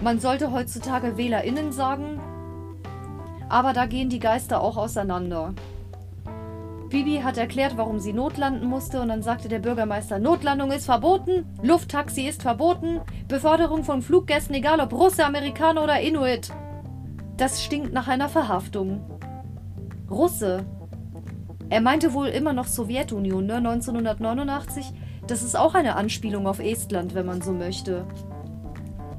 Man 0.03 0.19
sollte 0.19 0.51
heutzutage 0.51 1.15
WählerInnen 1.15 1.71
sagen. 1.71 2.19
Aber 3.47 3.71
da 3.71 3.85
gehen 3.85 4.09
die 4.09 4.19
Geister 4.19 4.59
auch 4.59 4.75
auseinander. 4.75 5.53
Bibi 6.89 7.19
hat 7.23 7.37
erklärt, 7.37 7.77
warum 7.77 7.99
sie 7.99 8.13
notlanden 8.13 8.67
musste 8.67 9.01
und 9.01 9.09
dann 9.09 9.21
sagte 9.21 9.49
der 9.49 9.59
Bürgermeister, 9.59 10.19
Notlandung 10.19 10.71
ist 10.71 10.85
verboten, 10.85 11.45
Lufttaxi 11.61 12.21
ist 12.27 12.41
verboten, 12.41 13.01
Beförderung 13.27 13.83
von 13.83 14.01
Fluggästen, 14.01 14.55
egal 14.55 14.79
ob 14.79 14.93
Russe, 14.93 15.25
Amerikaner 15.25 15.83
oder 15.83 15.99
Inuit. 15.99 16.49
Das 17.35 17.63
stinkt 17.63 17.93
nach 17.93 18.07
einer 18.07 18.29
Verhaftung. 18.29 19.01
Russe. 20.09 20.65
Er 21.69 21.81
meinte 21.81 22.13
wohl 22.13 22.27
immer 22.27 22.53
noch 22.53 22.67
Sowjetunion, 22.67 23.45
ne? 23.45 23.55
1989. 23.55 24.93
Das 25.27 25.43
ist 25.43 25.57
auch 25.57 25.75
eine 25.75 25.97
Anspielung 25.97 26.47
auf 26.47 26.59
Estland, 26.59 27.13
wenn 27.13 27.25
man 27.25 27.41
so 27.41 27.51
möchte. 27.51 28.05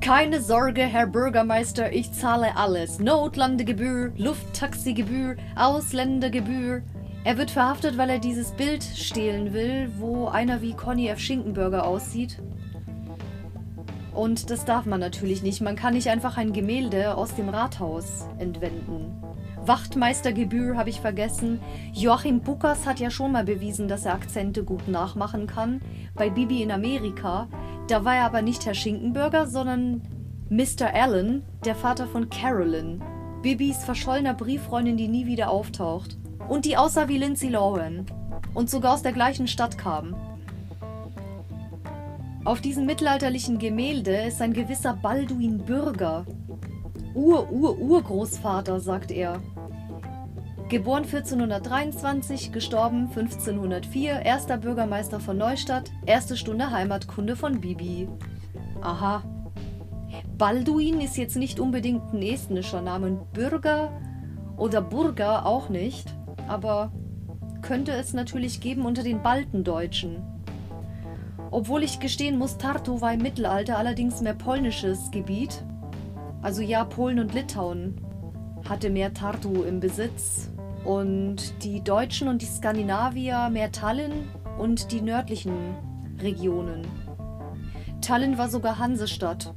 Keine 0.01 0.41
Sorge, 0.41 0.83
Herr 0.83 1.07
Bürgermeister, 1.07 1.93
ich 1.93 2.13
zahle 2.13 2.57
alles. 2.57 2.99
Notlandegebühr, 2.99 4.13
Lufttaxigebühr, 4.17 5.37
Ausländergebühr. 5.55 6.83
Er 7.25 7.37
wird 7.37 7.51
verhaftet, 7.51 7.99
weil 7.99 8.11
er 8.11 8.19
dieses 8.19 8.53
Bild 8.53 8.83
stehlen 8.83 9.53
will, 9.53 9.91
wo 9.99 10.29
einer 10.29 10.63
wie 10.63 10.73
Conny 10.73 11.09
F. 11.09 11.19
Schinkenburger 11.19 11.87
aussieht. 11.87 12.41
Und 14.15 14.51
das 14.51 14.65
darf 14.65 14.87
man 14.87 15.01
natürlich 15.01 15.43
nicht. 15.43 15.61
Man 15.61 15.77
kann 15.77 15.95
nicht 15.95 16.09
einfach 16.09 16.37
ein 16.37 16.53
Gemälde 16.53 17.17
aus 17.17 17.35
dem 17.35 17.49
Rathaus 17.49 18.27
entwenden. 18.39 19.23
Wachtmeistergebühr 19.65 20.77
habe 20.77 20.91
ich 20.91 21.01
vergessen. 21.01 21.61
Joachim 21.93 22.41
Buckers 22.41 22.87
hat 22.87 23.01
ja 23.01 23.11
schon 23.11 23.33
mal 23.33 23.45
bewiesen, 23.45 23.89
dass 23.89 24.07
er 24.07 24.15
Akzente 24.15 24.65
gut 24.65 24.89
nachmachen 24.89 25.47
kann. 25.47 25.83
Bei 26.15 26.31
Bibi 26.31 26.63
in 26.63 26.71
Amerika. 26.71 27.49
Da 27.89 28.05
war 28.05 28.17
er 28.17 28.25
aber 28.25 28.43
nicht 28.43 28.65
Herr 28.65 28.75
Schinkenburger, 28.75 29.47
sondern 29.47 30.03
Mr. 30.49 30.95
Allen, 30.95 31.43
der 31.65 31.75
Vater 31.75 32.07
von 32.07 32.31
Carolyn. 32.31 33.03
Bibis 33.43 33.85
verschollener 33.85 34.35
Brieffreundin, 34.35 34.97
die 34.97 35.09
nie 35.09 35.27
wieder 35.27 35.51
auftaucht 35.51 36.17
und 36.49 36.65
die 36.65 36.77
aussah 36.77 37.09
wie 37.09 37.19
Lindsay 37.19 37.49
Lohan 37.49 38.07
und 38.55 38.71
sogar 38.71 38.95
aus 38.95 39.03
der 39.03 39.13
gleichen 39.13 39.47
Stadt 39.47 39.79
kam. 39.79 40.17
Auf 42.45 42.61
diesem 42.61 42.87
mittelalterlichen 42.87 43.59
Gemälde 43.59 44.17
ist 44.23 44.41
ein 44.41 44.55
gewisser 44.55 44.95
Balduin 44.95 45.59
Bürger. 45.59 46.25
Ur-Ur-Urgroßvater, 47.15 48.81
sagt 48.81 49.11
er. 49.11 49.43
Geboren 50.69 51.05
1423, 51.05 52.53
gestorben 52.53 53.09
1504, 53.09 54.21
erster 54.21 54.59
Bürgermeister 54.59 55.19
von 55.19 55.37
Neustadt, 55.37 55.91
erste 56.07 56.37
Stunde 56.37 56.71
Heimatkunde 56.71 57.37
von 57.37 57.61
Bibi. 57.61 58.09
Aha. 58.83 59.23
Balduin 60.37 61.01
ist 61.01 61.17
jetzt 61.17 61.37
nicht 61.37 61.59
unbedingt 61.59 62.13
ein 62.13 62.23
estnischer 62.23 62.83
Name, 62.83 63.27
Bürger 63.33 63.93
oder 64.57 64.81
Burger 64.81 65.47
auch 65.47 65.69
nicht 65.69 66.18
aber 66.49 66.93
könnte 67.63 67.93
es 67.93 68.13
natürlich 68.13 68.61
geben 68.61 68.87
unter 68.87 69.03
den 69.03 69.23
Baltendeutschen. 69.23 70.23
Obwohl 71.51 71.83
ich 71.83 72.01
gestehen 72.01 72.39
muss, 72.39 72.59
Tartu 72.59 73.01
war 73.01 73.13
im 73.13 73.23
Mittelalter 73.23 73.79
allerdings 73.79 74.21
mehr 74.21 74.35
polnisches 74.35 75.11
Gebiet. 75.11 75.65
Also 76.43 76.63
ja, 76.63 76.85
Polen 76.85 77.19
und 77.19 77.35
Litauen 77.35 78.01
hatte 78.69 78.91
mehr 78.91 79.15
Tartu 79.15 79.63
im 79.63 79.81
Besitz 79.81 80.51
und 80.85 81.65
die 81.65 81.83
Deutschen 81.83 82.29
und 82.29 82.43
die 82.43 82.47
Skandinavier 82.47 83.49
mehr 83.51 83.73
Tallinn 83.73 84.29
und 84.59 84.93
die 84.93 85.01
nördlichen 85.01 85.75
Regionen. 86.21 86.87
Tallinn 88.01 88.39
war 88.39 88.49
sogar 88.49 88.79
Hansestadt. 88.79 89.53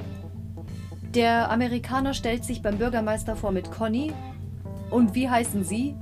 Der 1.13 1.51
Amerikaner 1.51 2.13
stellt 2.13 2.45
sich 2.45 2.62
beim 2.62 2.77
Bürgermeister 2.77 3.36
vor 3.36 3.51
mit 3.51 3.69
Conny. 3.69 4.13
Und 4.89 5.13
wie 5.13 5.30
heißen 5.30 5.63
Sie? 5.63 5.95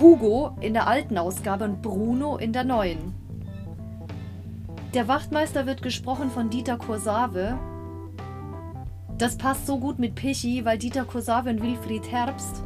Hugo 0.00 0.56
in 0.62 0.72
der 0.72 0.86
alten 0.86 1.18
Ausgabe 1.18 1.64
und 1.64 1.82
Bruno 1.82 2.38
in 2.38 2.54
der 2.54 2.64
neuen. 2.64 3.14
Der 4.94 5.08
Wachtmeister 5.08 5.66
wird 5.66 5.82
gesprochen 5.82 6.30
von 6.30 6.48
Dieter 6.48 6.78
Kursave. 6.78 7.58
Das 9.18 9.36
passt 9.36 9.66
so 9.66 9.78
gut 9.78 9.98
mit 9.98 10.14
Pichi, 10.14 10.64
weil 10.64 10.78
Dieter 10.78 11.04
Kursave 11.04 11.50
und 11.50 11.62
Wilfried 11.62 12.10
Herbst, 12.10 12.62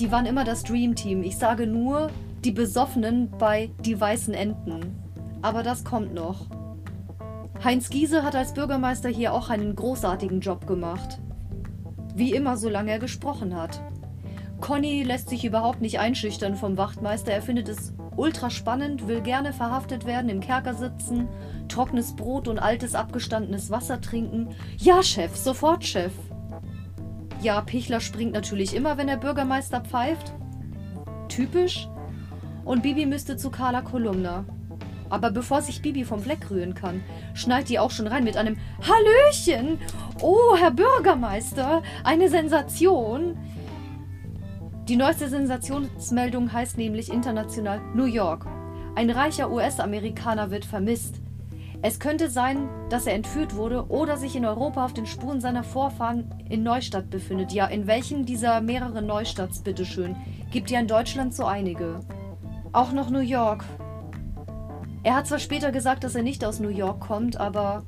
die 0.00 0.10
waren 0.10 0.24
immer 0.24 0.44
das 0.44 0.62
Dreamteam. 0.62 1.22
Ich 1.22 1.36
sage 1.36 1.66
nur 1.66 2.08
die 2.42 2.52
Besoffenen 2.52 3.30
bei 3.38 3.70
Die 3.84 4.00
Weißen 4.00 4.32
Enten. 4.32 4.98
Aber 5.42 5.62
das 5.62 5.84
kommt 5.84 6.14
noch. 6.14 6.46
Heinz 7.62 7.90
Giese 7.90 8.22
hat 8.22 8.34
als 8.34 8.54
Bürgermeister 8.54 9.10
hier 9.10 9.34
auch 9.34 9.50
einen 9.50 9.76
großartigen 9.76 10.40
Job 10.40 10.66
gemacht. 10.66 11.18
Wie 12.14 12.32
immer, 12.32 12.56
solange 12.56 12.92
er 12.92 12.98
gesprochen 12.98 13.54
hat. 13.54 13.82
Conny 14.60 15.02
lässt 15.02 15.28
sich 15.28 15.44
überhaupt 15.44 15.80
nicht 15.80 15.98
einschüchtern 15.98 16.54
vom 16.54 16.76
Wachtmeister. 16.76 17.32
Er 17.32 17.42
findet 17.42 17.68
es 17.68 17.94
ultra 18.16 18.50
spannend, 18.50 19.08
will 19.08 19.20
gerne 19.20 19.52
verhaftet 19.52 20.04
werden, 20.04 20.28
im 20.28 20.40
Kerker 20.40 20.74
sitzen, 20.74 21.28
trockenes 21.68 22.14
Brot 22.14 22.48
und 22.48 22.58
altes 22.58 22.94
abgestandenes 22.94 23.70
Wasser 23.70 24.00
trinken. 24.00 24.48
Ja, 24.76 25.02
Chef, 25.02 25.36
sofort, 25.36 25.84
Chef. 25.84 26.12
Ja, 27.42 27.60
Pichler 27.62 28.00
springt 28.00 28.32
natürlich 28.32 28.74
immer, 28.74 28.98
wenn 28.98 29.06
der 29.06 29.16
Bürgermeister 29.16 29.80
pfeift. 29.80 30.34
Typisch. 31.28 31.88
Und 32.64 32.82
Bibi 32.82 33.06
müsste 33.06 33.36
zu 33.36 33.50
Carla 33.50 33.80
Kolumna. 33.80 34.44
Aber 35.08 35.30
bevor 35.30 35.62
sich 35.62 35.82
Bibi 35.82 36.04
vom 36.04 36.20
Fleck 36.20 36.50
rühren 36.50 36.74
kann, 36.74 37.02
schneit 37.34 37.68
die 37.68 37.78
auch 37.78 37.90
schon 37.90 38.06
rein 38.06 38.24
mit 38.24 38.36
einem 38.36 38.58
Hallöchen! 38.82 39.78
Oh, 40.20 40.54
Herr 40.56 40.70
Bürgermeister, 40.70 41.82
eine 42.04 42.28
Sensation! 42.28 43.36
Die 44.90 44.96
neueste 44.96 45.28
Sensationsmeldung 45.28 46.52
heißt 46.52 46.76
nämlich 46.76 47.12
international 47.12 47.80
New 47.94 48.06
York. 48.06 48.44
Ein 48.96 49.08
reicher 49.10 49.52
US-Amerikaner 49.52 50.50
wird 50.50 50.64
vermisst. 50.64 51.20
Es 51.80 52.00
könnte 52.00 52.28
sein, 52.28 52.68
dass 52.88 53.06
er 53.06 53.14
entführt 53.14 53.54
wurde 53.54 53.86
oder 53.86 54.16
sich 54.16 54.34
in 54.34 54.44
Europa 54.44 54.84
auf 54.84 54.92
den 54.92 55.06
Spuren 55.06 55.40
seiner 55.40 55.62
Vorfahren 55.62 56.34
in 56.48 56.64
Neustadt 56.64 57.08
befindet. 57.08 57.52
Ja, 57.52 57.66
in 57.66 57.86
welchen 57.86 58.26
dieser 58.26 58.60
mehreren 58.60 59.06
Neustadts, 59.06 59.60
bitteschön? 59.60 60.16
Gibt 60.50 60.72
ja 60.72 60.80
in 60.80 60.88
Deutschland 60.88 61.36
so 61.36 61.44
einige. 61.44 62.00
Auch 62.72 62.90
noch 62.90 63.10
New 63.10 63.20
York. 63.20 63.64
Er 65.04 65.14
hat 65.14 65.28
zwar 65.28 65.38
später 65.38 65.70
gesagt, 65.70 66.02
dass 66.02 66.16
er 66.16 66.24
nicht 66.24 66.44
aus 66.44 66.58
New 66.58 66.68
York 66.68 66.98
kommt, 66.98 67.36
aber 67.36 67.84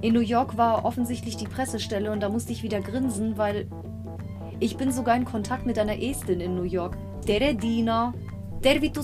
in 0.00 0.14
New 0.14 0.20
York 0.20 0.56
war 0.56 0.86
offensichtlich 0.86 1.36
die 1.36 1.48
Pressestelle 1.48 2.10
und 2.10 2.20
da 2.20 2.30
musste 2.30 2.52
ich 2.52 2.62
wieder 2.62 2.80
grinsen, 2.80 3.36
weil 3.36 3.68
ich 4.60 4.76
bin 4.76 4.90
sogar 4.90 5.16
in 5.16 5.24
Kontakt 5.24 5.66
mit 5.66 5.78
einer 5.78 6.00
Estin 6.02 6.40
in 6.40 6.54
New 6.54 6.62
York. 6.62 6.96
Dina. 7.26 8.14
Der 8.64 8.82
wie 8.82 8.90
du 8.90 9.02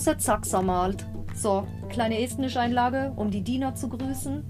malt. 0.63 1.07
So, 1.35 1.67
kleine 1.89 2.21
estnische 2.21 2.61
Einlage, 2.61 3.13
um 3.17 3.31
die 3.31 3.43
Diener 3.43 3.75
zu 3.75 3.89
grüßen. 3.89 4.45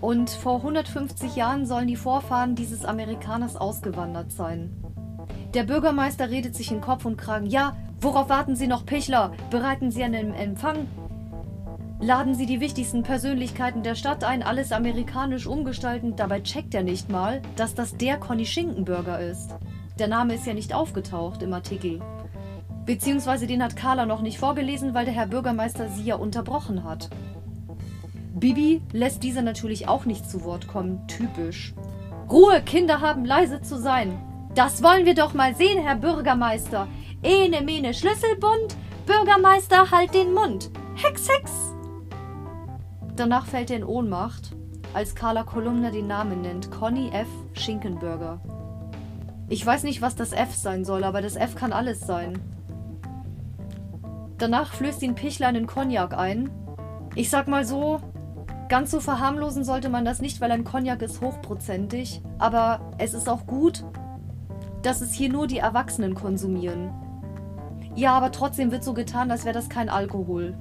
Und 0.00 0.30
vor 0.30 0.56
150 0.56 1.36
Jahren 1.36 1.66
sollen 1.66 1.86
die 1.86 1.96
Vorfahren 1.96 2.56
dieses 2.56 2.84
Amerikaners 2.84 3.56
ausgewandert 3.56 4.32
sein. 4.32 4.76
Der 5.54 5.64
Bürgermeister 5.64 6.30
redet 6.30 6.56
sich 6.56 6.72
in 6.72 6.80
Kopf 6.80 7.04
und 7.04 7.16
Kragen. 7.16 7.46
Ja, 7.46 7.76
worauf 8.00 8.28
warten 8.28 8.56
Sie 8.56 8.66
noch, 8.66 8.86
Pichler? 8.86 9.32
Bereiten 9.50 9.90
Sie 9.90 10.02
einen 10.02 10.34
Empfang? 10.34 10.88
Laden 12.00 12.34
Sie 12.34 12.46
die 12.46 12.58
wichtigsten 12.58 13.04
Persönlichkeiten 13.04 13.84
der 13.84 13.94
Stadt 13.94 14.24
ein, 14.24 14.42
alles 14.42 14.72
amerikanisch 14.72 15.46
umgestalten. 15.46 16.16
Dabei 16.16 16.40
checkt 16.40 16.74
er 16.74 16.82
nicht 16.82 17.08
mal, 17.08 17.40
dass 17.54 17.76
das 17.76 17.96
der 17.96 18.16
Conny 18.16 18.46
Schinkenburger 18.46 19.20
ist. 19.20 19.54
Der 20.02 20.08
Name 20.08 20.34
ist 20.34 20.48
ja 20.48 20.52
nicht 20.52 20.74
aufgetaucht 20.74 21.44
im 21.44 21.52
Artikel. 21.52 22.00
Beziehungsweise 22.86 23.46
den 23.46 23.62
hat 23.62 23.76
Carla 23.76 24.04
noch 24.04 24.20
nicht 24.20 24.36
vorgelesen, 24.36 24.94
weil 24.94 25.04
der 25.04 25.14
Herr 25.14 25.28
Bürgermeister 25.28 25.88
sie 25.90 26.02
ja 26.02 26.16
unterbrochen 26.16 26.82
hat. 26.82 27.08
Bibi 28.34 28.82
lässt 28.90 29.22
dieser 29.22 29.42
natürlich 29.42 29.86
auch 29.86 30.04
nicht 30.04 30.28
zu 30.28 30.42
Wort 30.42 30.66
kommen, 30.66 31.06
typisch. 31.06 31.72
Ruhe, 32.28 32.62
Kinder 32.62 33.00
haben 33.00 33.24
leise 33.24 33.62
zu 33.62 33.78
sein. 33.78 34.20
Das 34.56 34.82
wollen 34.82 35.06
wir 35.06 35.14
doch 35.14 35.34
mal 35.34 35.54
sehen, 35.54 35.80
Herr 35.80 35.94
Bürgermeister. 35.94 36.88
Ene 37.22 37.62
mene 37.62 37.94
Schlüsselbund, 37.94 38.74
Bürgermeister 39.06 39.92
halt 39.92 40.14
den 40.14 40.34
Mund. 40.34 40.72
Hex, 40.96 41.28
hex. 41.28 41.52
Danach 43.14 43.46
fällt 43.46 43.70
er 43.70 43.76
in 43.76 43.84
Ohnmacht, 43.84 44.50
als 44.94 45.14
Carla 45.14 45.44
Kolumna 45.44 45.90
den 45.92 46.08
Namen 46.08 46.40
nennt, 46.40 46.72
Conny 46.72 47.10
F. 47.12 47.28
Schinkenburger. 47.52 48.40
Ich 49.52 49.66
weiß 49.66 49.82
nicht, 49.82 50.00
was 50.00 50.16
das 50.16 50.32
F 50.32 50.54
sein 50.54 50.82
soll, 50.82 51.04
aber 51.04 51.20
das 51.20 51.36
F 51.36 51.56
kann 51.56 51.74
alles 51.74 52.00
sein. 52.00 52.40
Danach 54.38 54.72
flößt 54.72 55.02
ihn 55.02 55.14
Pichler 55.14 55.48
einen 55.48 55.66
Cognac 55.66 56.16
ein. 56.16 56.48
Ich 57.16 57.28
sag 57.28 57.48
mal 57.48 57.66
so, 57.66 58.00
ganz 58.70 58.90
so 58.90 58.98
verharmlosen 58.98 59.62
sollte 59.62 59.90
man 59.90 60.06
das 60.06 60.22
nicht, 60.22 60.40
weil 60.40 60.50
ein 60.52 60.64
Cognac 60.64 61.02
ist 61.02 61.20
hochprozentig. 61.20 62.22
Aber 62.38 62.94
es 62.96 63.12
ist 63.12 63.28
auch 63.28 63.46
gut, 63.46 63.84
dass 64.80 65.02
es 65.02 65.12
hier 65.12 65.28
nur 65.28 65.46
die 65.46 65.58
Erwachsenen 65.58 66.14
konsumieren. 66.14 66.90
Ja, 67.94 68.14
aber 68.14 68.32
trotzdem 68.32 68.72
wird 68.72 68.82
so 68.82 68.94
getan, 68.94 69.30
als 69.30 69.44
wäre 69.44 69.52
das 69.52 69.68
kein 69.68 69.90
Alkohol. 69.90 70.54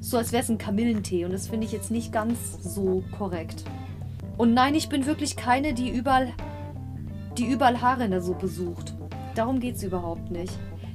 So 0.00 0.18
als 0.18 0.32
wäre 0.32 0.42
es 0.42 0.48
ein 0.48 0.58
Kamillentee 0.58 1.24
und 1.24 1.32
das 1.32 1.46
finde 1.46 1.66
ich 1.66 1.72
jetzt 1.72 1.92
nicht 1.92 2.10
ganz 2.10 2.64
so 2.64 3.04
korrekt. 3.16 3.62
Und 4.36 4.54
nein, 4.54 4.74
ich 4.74 4.88
bin 4.88 5.06
wirklich 5.06 5.36
keine, 5.36 5.72
die 5.72 5.88
überall, 5.88 6.32
die 7.38 7.46
überall 7.46 7.80
Haare 7.80 8.04
in 8.04 8.10
der 8.10 8.22
Suppe 8.22 8.48
sucht. 8.48 8.94
Darum 9.34 9.60
geht's 9.60 9.82
überhaupt 9.82 10.30
nicht. 10.30 10.52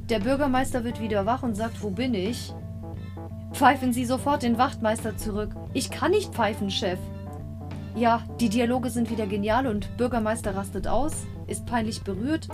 Der 0.09 0.19
Bürgermeister 0.19 0.83
wird 0.83 1.01
wieder 1.01 1.25
wach 1.25 1.43
und 1.43 1.55
sagt, 1.55 1.83
wo 1.83 1.89
bin 1.89 2.13
ich? 2.13 2.53
Pfeifen 3.51 3.93
Sie 3.93 4.05
sofort 4.05 4.43
den 4.43 4.57
Wachtmeister 4.57 5.17
zurück. 5.17 5.51
Ich 5.73 5.91
kann 5.91 6.11
nicht 6.11 6.33
pfeifen, 6.33 6.71
Chef. 6.71 6.99
Ja, 7.95 8.23
die 8.39 8.49
Dialoge 8.49 8.89
sind 8.89 9.09
wieder 9.09 9.27
genial 9.27 9.67
und 9.67 9.97
Bürgermeister 9.97 10.55
rastet 10.55 10.87
aus, 10.87 11.25
ist 11.47 11.65
peinlich 11.65 12.03
berührt. 12.03 12.47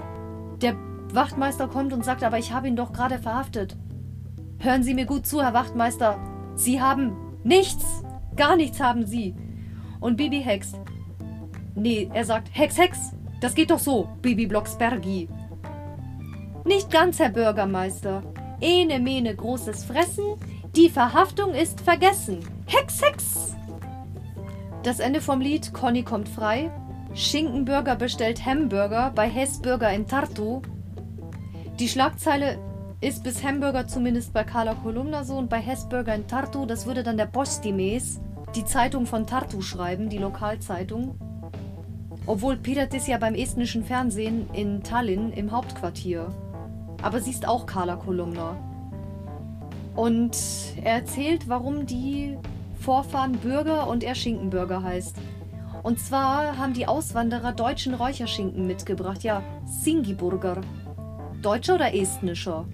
Der 0.61 0.75
Wachtmeister 1.13 1.67
kommt 1.67 1.93
und 1.93 2.03
sagt, 2.03 2.23
aber 2.23 2.39
ich 2.39 2.51
habe 2.51 2.67
ihn 2.67 2.75
doch 2.75 2.93
gerade 2.93 3.19
verhaftet. 3.19 3.77
Hören 4.59 4.83
Sie 4.83 4.93
mir 4.93 5.05
gut 5.05 5.27
zu, 5.27 5.41
Herr 5.41 5.53
Wachtmeister. 5.53 6.17
Sie 6.55 6.81
haben 6.81 7.13
nichts. 7.43 7.85
Gar 8.35 8.55
nichts 8.55 8.79
haben 8.79 9.05
Sie. 9.05 9.35
Und 9.99 10.17
Bibi 10.17 10.41
hext. 10.41 10.79
Nee, 11.75 12.09
er 12.13 12.25
sagt, 12.25 12.49
Hex, 12.51 12.77
Hex. 12.77 13.11
Das 13.45 13.53
geht 13.53 13.69
doch 13.69 13.77
so, 13.77 14.09
Bibi 14.23 14.47
Blocksbergi. 14.47 15.29
Nicht 16.63 16.89
ganz, 16.89 17.19
Herr 17.19 17.29
Bürgermeister. 17.29 18.23
Ene 18.59 18.99
mene 18.99 19.35
großes 19.35 19.83
Fressen, 19.83 20.23
die 20.75 20.89
Verhaftung 20.89 21.53
ist 21.53 21.79
vergessen. 21.79 22.39
Hex, 22.65 23.03
Hex! 23.03 23.55
Das 24.81 24.99
Ende 24.99 25.21
vom 25.21 25.41
Lied 25.41 25.75
Conny 25.75 26.01
kommt 26.01 26.27
frei. 26.27 26.71
Schinkenburger 27.13 27.95
bestellt 27.95 28.43
Hamburger 28.43 29.11
bei 29.13 29.29
Hessburger 29.29 29.93
in 29.93 30.07
Tartu. 30.07 30.63
Die 31.79 31.87
Schlagzeile 31.87 32.57
ist 32.99 33.23
bis 33.23 33.43
Hamburger 33.43 33.87
zumindest 33.87 34.33
bei 34.33 34.43
Carla 34.43 34.73
Kolumna 34.73 35.23
so 35.23 35.37
und 35.37 35.51
bei 35.51 35.59
Hessburger 35.59 36.15
in 36.15 36.25
Tartu, 36.25 36.65
das 36.65 36.87
würde 36.87 37.03
dann 37.03 37.17
der 37.17 37.27
Postimes, 37.27 38.19
die 38.55 38.65
Zeitung 38.65 39.05
von 39.05 39.27
Tartu 39.27 39.61
schreiben, 39.61 40.09
die 40.09 40.17
Lokalzeitung. 40.17 41.19
Obwohl 42.27 42.57
Peter 42.57 42.91
ist 42.91 43.07
ja 43.07 43.17
beim 43.17 43.35
estnischen 43.35 43.83
Fernsehen 43.83 44.49
in 44.53 44.81
Tallinn 44.81 45.31
im 45.31 45.51
Hauptquartier. 45.51 46.33
Aber 47.01 47.21
sie 47.21 47.31
ist 47.31 47.47
auch 47.47 47.65
Carla 47.65 47.97
Kolumna. 47.97 48.57
Und 49.95 50.37
er 50.83 50.93
erzählt, 50.93 51.47
warum 51.47 51.85
die 51.85 52.37
Vorfahren 52.79 53.33
Bürger 53.33 53.87
und 53.87 54.03
er 54.03 54.15
Schinkenbürger 54.15 54.83
heißt. 54.83 55.17
Und 55.83 55.99
zwar 55.99 56.57
haben 56.57 56.73
die 56.73 56.87
Auswanderer 56.87 57.51
deutschen 57.51 57.93
Räucherschinken 57.93 58.65
mitgebracht. 58.65 59.23
Ja, 59.23 59.43
Singiburger. 59.65 60.61
Deutscher 61.43 61.75
oder 61.75 61.93
estnischer? 61.93 62.65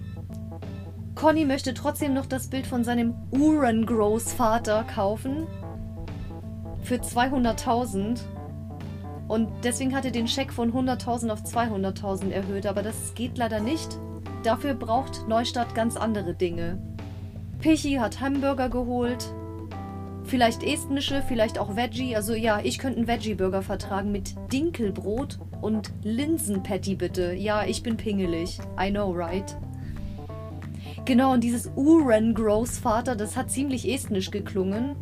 Conny 1.14 1.44
möchte 1.44 1.74
trotzdem 1.74 2.14
noch 2.14 2.24
das 2.24 2.48
Bild 2.48 2.66
von 2.66 2.84
seinem 2.84 3.14
Uhrengroßvater 3.30 4.84
kaufen. 4.84 5.46
Für 6.82 6.96
200.000. 6.96 8.20
Und 9.28 9.48
deswegen 9.64 9.94
hat 9.94 10.04
er 10.04 10.10
den 10.10 10.28
Scheck 10.28 10.52
von 10.52 10.72
100.000 10.72 11.30
auf 11.30 11.42
200.000 11.42 12.30
erhöht. 12.30 12.66
Aber 12.66 12.82
das 12.82 13.14
geht 13.14 13.38
leider 13.38 13.60
nicht. 13.60 13.98
Dafür 14.42 14.74
braucht 14.74 15.28
Neustadt 15.28 15.74
ganz 15.74 15.96
andere 15.96 16.34
Dinge. 16.34 16.78
Pichi 17.60 17.94
hat 17.94 18.20
Hamburger 18.20 18.68
geholt. 18.68 19.32
Vielleicht 20.24 20.62
estnische, 20.62 21.22
vielleicht 21.26 21.58
auch 21.58 21.76
Veggie. 21.76 22.16
Also 22.16 22.34
ja, 22.34 22.60
ich 22.62 22.78
könnte 22.78 22.98
einen 22.98 23.08
Veggie-Burger 23.08 23.62
vertragen 23.62 24.12
mit 24.12 24.34
Dinkelbrot 24.52 25.38
und 25.60 25.92
Linsenpatty 26.02 26.94
bitte. 26.96 27.34
Ja, 27.34 27.64
ich 27.64 27.82
bin 27.82 27.96
pingelig. 27.96 28.58
I 28.80 28.90
know, 28.90 29.12
right? 29.12 29.56
Genau, 31.04 31.32
und 31.32 31.42
dieses 31.42 31.70
Uhren-Großvater, 31.74 33.16
das 33.16 33.36
hat 33.36 33.50
ziemlich 33.50 33.88
estnisch 33.88 34.30
geklungen. 34.30 34.96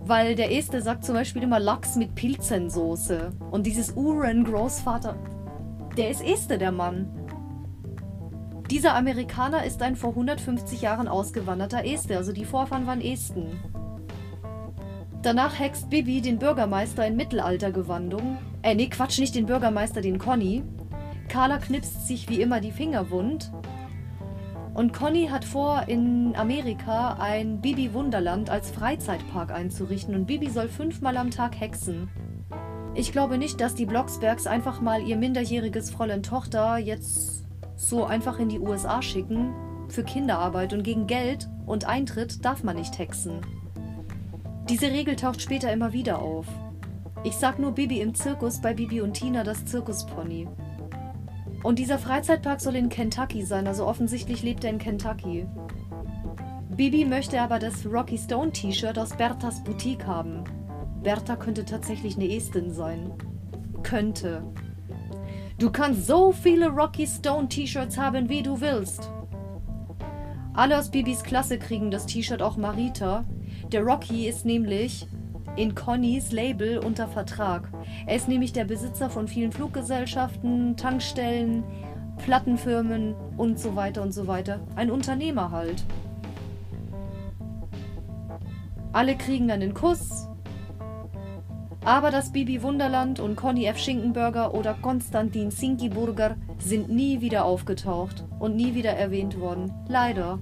Weil 0.00 0.34
der 0.34 0.52
Este 0.52 0.82
sagt 0.82 1.04
zum 1.04 1.14
Beispiel 1.14 1.42
immer 1.42 1.60
Lachs 1.60 1.96
mit 1.96 2.14
Pilzensoße. 2.14 3.32
Und 3.50 3.66
dieses 3.66 3.92
Uhren-Großvater, 3.92 5.16
der 5.96 6.10
ist 6.10 6.22
Este, 6.22 6.58
der 6.58 6.72
Mann. 6.72 7.08
Dieser 8.70 8.94
Amerikaner 8.94 9.64
ist 9.64 9.82
ein 9.82 9.96
vor 9.96 10.10
150 10.10 10.80
Jahren 10.80 11.08
ausgewanderter 11.08 11.84
Este, 11.84 12.16
also 12.16 12.32
die 12.32 12.44
Vorfahren 12.44 12.86
waren 12.86 13.00
Esten. 13.00 13.60
Danach 15.22 15.58
hext 15.58 15.90
Bibi 15.90 16.22
den 16.22 16.38
Bürgermeister 16.38 17.06
in 17.06 17.16
Mittelaltergewandung. 17.16 18.38
Äh, 18.62 18.74
nee, 18.74 18.88
Quatsch, 18.88 19.18
nicht 19.18 19.34
den 19.34 19.46
Bürgermeister, 19.46 20.00
den 20.00 20.18
Conny. 20.18 20.62
Carla 21.28 21.58
knipst 21.58 22.06
sich 22.06 22.28
wie 22.28 22.40
immer 22.40 22.60
die 22.60 22.72
Finger 22.72 23.10
wund. 23.10 23.52
Und 24.80 24.94
Conny 24.94 25.26
hat 25.26 25.44
vor, 25.44 25.88
in 25.88 26.34
Amerika 26.34 27.18
ein 27.20 27.60
Bibi 27.60 27.92
Wunderland 27.92 28.48
als 28.48 28.70
Freizeitpark 28.70 29.52
einzurichten 29.52 30.14
und 30.14 30.24
Bibi 30.24 30.48
soll 30.48 30.68
fünfmal 30.68 31.18
am 31.18 31.30
Tag 31.30 31.60
hexen. 31.60 32.08
Ich 32.94 33.12
glaube 33.12 33.36
nicht, 33.36 33.60
dass 33.60 33.74
die 33.74 33.84
Blocksbergs 33.84 34.46
einfach 34.46 34.80
mal 34.80 35.02
ihr 35.02 35.18
minderjähriges 35.18 35.90
Fräulein 35.90 36.22
Tochter 36.22 36.78
jetzt 36.78 37.44
so 37.76 38.06
einfach 38.06 38.38
in 38.38 38.48
die 38.48 38.58
USA 38.58 39.02
schicken 39.02 39.52
für 39.88 40.02
Kinderarbeit 40.02 40.72
und 40.72 40.82
gegen 40.82 41.06
Geld 41.06 41.46
und 41.66 41.84
Eintritt 41.84 42.42
darf 42.42 42.64
man 42.64 42.76
nicht 42.76 42.98
hexen. 42.98 43.42
Diese 44.70 44.86
Regel 44.86 45.14
taucht 45.14 45.42
später 45.42 45.70
immer 45.70 45.92
wieder 45.92 46.22
auf. 46.22 46.46
Ich 47.22 47.34
sag 47.34 47.58
nur 47.58 47.72
Bibi 47.72 48.00
im 48.00 48.14
Zirkus 48.14 48.62
bei 48.62 48.72
Bibi 48.72 49.02
und 49.02 49.12
Tina 49.12 49.44
das 49.44 49.66
Zirkuspony. 49.66 50.48
Und 51.62 51.78
dieser 51.78 51.98
Freizeitpark 51.98 52.60
soll 52.60 52.76
in 52.76 52.88
Kentucky 52.88 53.42
sein, 53.44 53.66
also 53.66 53.86
offensichtlich 53.86 54.42
lebt 54.42 54.64
er 54.64 54.70
in 54.70 54.78
Kentucky. 54.78 55.46
Bibi 56.70 57.04
möchte 57.04 57.40
aber 57.40 57.58
das 57.58 57.84
Rocky 57.84 58.16
Stone 58.16 58.52
T-Shirt 58.52 58.98
aus 58.98 59.10
Berthas 59.10 59.62
Boutique 59.62 60.06
haben. 60.06 60.44
Bertha 61.02 61.36
könnte 61.36 61.64
tatsächlich 61.64 62.16
eine 62.16 62.34
Estin 62.34 62.72
sein. 62.72 63.12
Könnte. 63.82 64.42
Du 65.58 65.70
kannst 65.70 66.06
so 66.06 66.32
viele 66.32 66.68
Rocky 66.68 67.06
Stone 67.06 67.48
T-Shirts 67.48 67.98
haben, 67.98 68.30
wie 68.30 68.42
du 68.42 68.62
willst. 68.62 69.10
Alle 70.54 70.78
aus 70.78 70.90
Bibis 70.90 71.22
Klasse 71.22 71.58
kriegen 71.58 71.90
das 71.90 72.06
T-Shirt, 72.06 72.40
auch 72.40 72.56
Marita. 72.56 73.24
Der 73.70 73.82
Rocky 73.82 74.26
ist 74.26 74.46
nämlich 74.46 75.06
in 75.56 75.74
Connys 75.74 76.32
Label 76.32 76.78
unter 76.78 77.08
Vertrag. 77.08 77.68
Er 78.06 78.16
ist 78.16 78.28
nämlich 78.28 78.52
der 78.52 78.64
Besitzer 78.64 79.10
von 79.10 79.28
vielen 79.28 79.52
Fluggesellschaften, 79.52 80.76
Tankstellen, 80.76 81.64
Plattenfirmen 82.18 83.14
und 83.36 83.58
so 83.58 83.76
weiter 83.76 84.02
und 84.02 84.12
so 84.12 84.26
weiter. 84.26 84.60
Ein 84.76 84.90
Unternehmer 84.90 85.50
halt. 85.50 85.84
Alle 88.92 89.16
kriegen 89.16 89.50
einen 89.50 89.72
Kuss, 89.72 90.28
aber 91.84 92.10
das 92.10 92.32
Bibi 92.32 92.62
Wunderland 92.62 93.20
und 93.20 93.36
Conny 93.36 93.64
F. 93.64 93.78
Schinkenburger 93.78 94.54
oder 94.54 94.74
Konstantin 94.74 95.50
Sinkiburger 95.50 96.36
sind 96.58 96.90
nie 96.90 97.20
wieder 97.22 97.44
aufgetaucht 97.44 98.24
und 98.38 98.54
nie 98.54 98.74
wieder 98.74 98.90
erwähnt 98.90 99.40
worden. 99.40 99.72
Leider. 99.88 100.40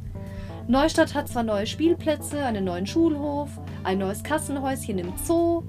Neustadt 0.67 1.15
hat 1.15 1.29
zwar 1.29 1.45
neue 1.45 1.67
Spielplätze, 1.67 2.45
einen 2.45 2.65
neuen 2.65 2.87
Schulhof, 2.87 3.51
ein 3.85 3.99
neues 3.99 4.23
Kassenhäuschen 4.23 4.99
im 4.99 5.13
Zoo, 5.17 5.63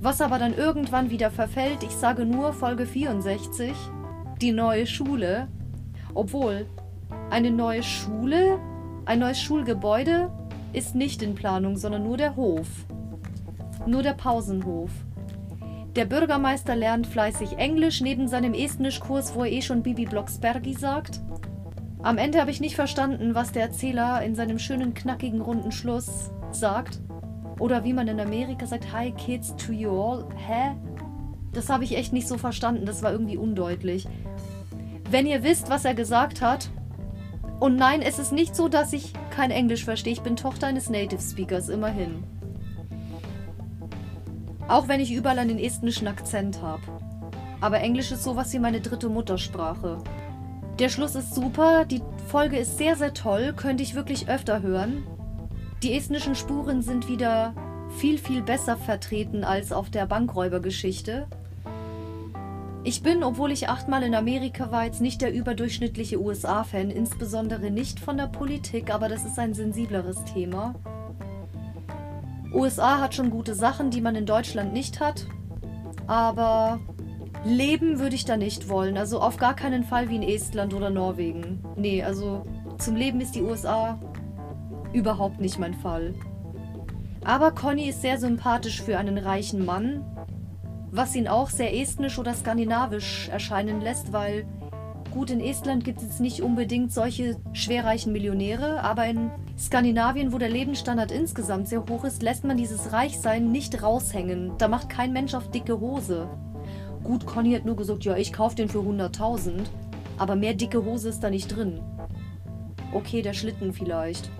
was 0.00 0.20
aber 0.20 0.38
dann 0.38 0.54
irgendwann 0.54 1.10
wieder 1.10 1.30
verfällt. 1.30 1.82
Ich 1.82 1.92
sage 1.92 2.24
nur 2.24 2.52
Folge 2.52 2.86
64. 2.86 3.72
die 4.40 4.52
neue 4.52 4.86
Schule. 4.86 5.48
Obwohl, 6.14 6.66
eine 7.30 7.50
neue 7.50 7.82
Schule, 7.82 8.58
ein 9.04 9.18
neues 9.18 9.40
Schulgebäude 9.40 10.30
ist 10.72 10.94
nicht 10.94 11.22
in 11.22 11.34
Planung, 11.34 11.76
sondern 11.76 12.04
nur 12.04 12.16
der 12.16 12.36
Hof. 12.36 12.68
Nur 13.86 14.02
der 14.02 14.12
Pausenhof. 14.12 14.90
Der 15.96 16.04
Bürgermeister 16.04 16.76
lernt 16.76 17.06
fleißig 17.06 17.58
Englisch 17.58 18.00
neben 18.00 18.28
seinem 18.28 18.54
Estnischkurs, 18.54 19.34
wo 19.34 19.42
er 19.42 19.50
eh 19.50 19.62
schon 19.62 19.82
Bibi 19.82 20.04
Blocksbergi 20.04 20.74
sagt. 20.74 21.20
Am 22.02 22.18
Ende 22.18 22.40
habe 22.40 22.52
ich 22.52 22.60
nicht 22.60 22.76
verstanden, 22.76 23.34
was 23.34 23.50
der 23.50 23.62
Erzähler 23.62 24.22
in 24.22 24.36
seinem 24.36 24.60
schönen, 24.60 24.94
knackigen, 24.94 25.40
runden 25.40 25.72
Schluss 25.72 26.30
sagt. 26.54 27.00
Oder 27.58 27.84
wie 27.84 27.92
man 27.92 28.08
in 28.08 28.20
Amerika 28.20 28.66
sagt, 28.66 28.92
Hi 28.92 29.12
Kids 29.12 29.54
to 29.56 29.72
you 29.72 29.90
all. 29.90 30.26
Hä? 30.36 30.76
Das 31.52 31.68
habe 31.68 31.84
ich 31.84 31.96
echt 31.96 32.12
nicht 32.12 32.28
so 32.28 32.38
verstanden. 32.38 32.86
Das 32.86 33.02
war 33.02 33.12
irgendwie 33.12 33.36
undeutlich. 33.36 34.06
Wenn 35.10 35.26
ihr 35.26 35.42
wisst, 35.42 35.70
was 35.70 35.84
er 35.84 35.94
gesagt 35.94 36.42
hat. 36.42 36.70
Und 37.60 37.76
nein, 37.76 38.02
es 38.02 38.20
ist 38.20 38.32
nicht 38.32 38.54
so, 38.54 38.68
dass 38.68 38.92
ich 38.92 39.12
kein 39.30 39.50
Englisch 39.50 39.84
verstehe. 39.84 40.12
Ich 40.12 40.22
bin 40.22 40.36
Tochter 40.36 40.68
eines 40.68 40.90
Native 40.90 41.20
Speakers, 41.20 41.68
immerhin. 41.68 42.22
Auch 44.68 44.86
wenn 44.86 45.00
ich 45.00 45.12
überall 45.12 45.38
einen 45.38 45.58
estnischen 45.58 46.06
Akzent 46.06 46.62
habe. 46.62 46.82
Aber 47.60 47.80
Englisch 47.80 48.12
ist 48.12 48.22
sowas 48.22 48.52
wie 48.52 48.60
meine 48.60 48.80
dritte 48.80 49.08
Muttersprache. 49.08 49.98
Der 50.78 50.88
Schluss 50.88 51.16
ist 51.16 51.34
super, 51.34 51.84
die 51.84 52.02
Folge 52.28 52.56
ist 52.58 52.78
sehr, 52.78 52.94
sehr 52.94 53.12
toll, 53.12 53.52
könnte 53.56 53.82
ich 53.82 53.96
wirklich 53.96 54.28
öfter 54.28 54.62
hören. 54.62 55.04
Die 55.84 55.94
estnischen 55.94 56.34
Spuren 56.34 56.82
sind 56.82 57.08
wieder 57.08 57.54
viel, 57.98 58.18
viel 58.18 58.42
besser 58.42 58.76
vertreten 58.76 59.44
als 59.44 59.70
auf 59.70 59.90
der 59.90 60.06
Bankräubergeschichte. 60.06 61.28
Ich 62.82 63.02
bin, 63.02 63.22
obwohl 63.22 63.52
ich 63.52 63.68
achtmal 63.68 64.02
in 64.02 64.14
Amerika 64.14 64.72
war, 64.72 64.86
jetzt 64.86 65.00
nicht 65.00 65.20
der 65.20 65.32
überdurchschnittliche 65.32 66.20
USA-Fan, 66.20 66.90
insbesondere 66.90 67.70
nicht 67.70 68.00
von 68.00 68.16
der 68.16 68.26
Politik, 68.26 68.92
aber 68.92 69.08
das 69.08 69.24
ist 69.24 69.38
ein 69.38 69.54
sensibleres 69.54 70.24
Thema. 70.24 70.74
USA 72.52 72.98
hat 73.00 73.14
schon 73.14 73.30
gute 73.30 73.54
Sachen, 73.54 73.90
die 73.90 74.00
man 74.00 74.16
in 74.16 74.26
Deutschland 74.26 74.72
nicht 74.72 74.98
hat, 74.98 75.26
aber 76.08 76.80
leben 77.44 78.00
würde 78.00 78.16
ich 78.16 78.24
da 78.24 78.36
nicht 78.36 78.68
wollen. 78.68 78.96
Also 78.96 79.20
auf 79.20 79.36
gar 79.36 79.54
keinen 79.54 79.84
Fall 79.84 80.08
wie 80.08 80.16
in 80.16 80.22
Estland 80.22 80.74
oder 80.74 80.90
Norwegen. 80.90 81.62
Nee, 81.76 82.02
also 82.02 82.46
zum 82.78 82.96
Leben 82.96 83.20
ist 83.20 83.36
die 83.36 83.42
USA 83.42 84.00
überhaupt 84.92 85.40
nicht 85.40 85.58
mein 85.58 85.74
Fall. 85.74 86.14
Aber 87.24 87.50
Conny 87.50 87.88
ist 87.88 88.02
sehr 88.02 88.18
sympathisch 88.18 88.80
für 88.80 88.98
einen 88.98 89.18
reichen 89.18 89.64
Mann, 89.64 90.04
was 90.90 91.14
ihn 91.14 91.28
auch 91.28 91.50
sehr 91.50 91.78
estnisch 91.78 92.18
oder 92.18 92.32
skandinavisch 92.34 93.28
erscheinen 93.28 93.80
lässt, 93.80 94.12
weil 94.12 94.46
gut, 95.10 95.30
in 95.30 95.40
Estland 95.40 95.84
gibt 95.84 96.00
es 96.00 96.20
nicht 96.20 96.42
unbedingt 96.42 96.92
solche 96.92 97.36
schwerreichen 97.52 98.12
Millionäre, 98.12 98.82
aber 98.82 99.06
in 99.06 99.30
Skandinavien, 99.58 100.32
wo 100.32 100.38
der 100.38 100.48
Lebensstandard 100.48 101.10
insgesamt 101.10 101.68
sehr 101.68 101.84
hoch 101.88 102.04
ist, 102.04 102.22
lässt 102.22 102.44
man 102.44 102.56
dieses 102.56 102.92
Reichsein 102.92 103.50
nicht 103.50 103.82
raushängen. 103.82 104.52
Da 104.58 104.68
macht 104.68 104.88
kein 104.88 105.12
Mensch 105.12 105.34
auf 105.34 105.50
dicke 105.50 105.80
Hose. 105.80 106.28
Gut, 107.02 107.26
Conny 107.26 107.54
hat 107.54 107.64
nur 107.64 107.76
gesagt, 107.76 108.04
ja, 108.04 108.16
ich 108.16 108.32
kaufe 108.32 108.56
den 108.56 108.68
für 108.68 108.80
100.000, 108.80 109.64
aber 110.16 110.36
mehr 110.36 110.54
dicke 110.54 110.84
Hose 110.84 111.08
ist 111.08 111.20
da 111.20 111.30
nicht 111.30 111.48
drin. 111.54 111.80
Okay, 112.92 113.22
der 113.22 113.34
Schlitten 113.34 113.72
vielleicht. 113.72 114.30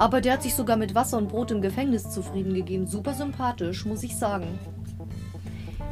Aber 0.00 0.22
der 0.22 0.32
hat 0.32 0.42
sich 0.42 0.54
sogar 0.54 0.78
mit 0.78 0.94
Wasser 0.94 1.18
und 1.18 1.28
Brot 1.28 1.50
im 1.50 1.60
Gefängnis 1.60 2.08
zufrieden 2.08 2.54
gegeben. 2.54 2.86
Super 2.86 3.12
sympathisch, 3.12 3.84
muss 3.84 4.02
ich 4.02 4.16
sagen. 4.16 4.58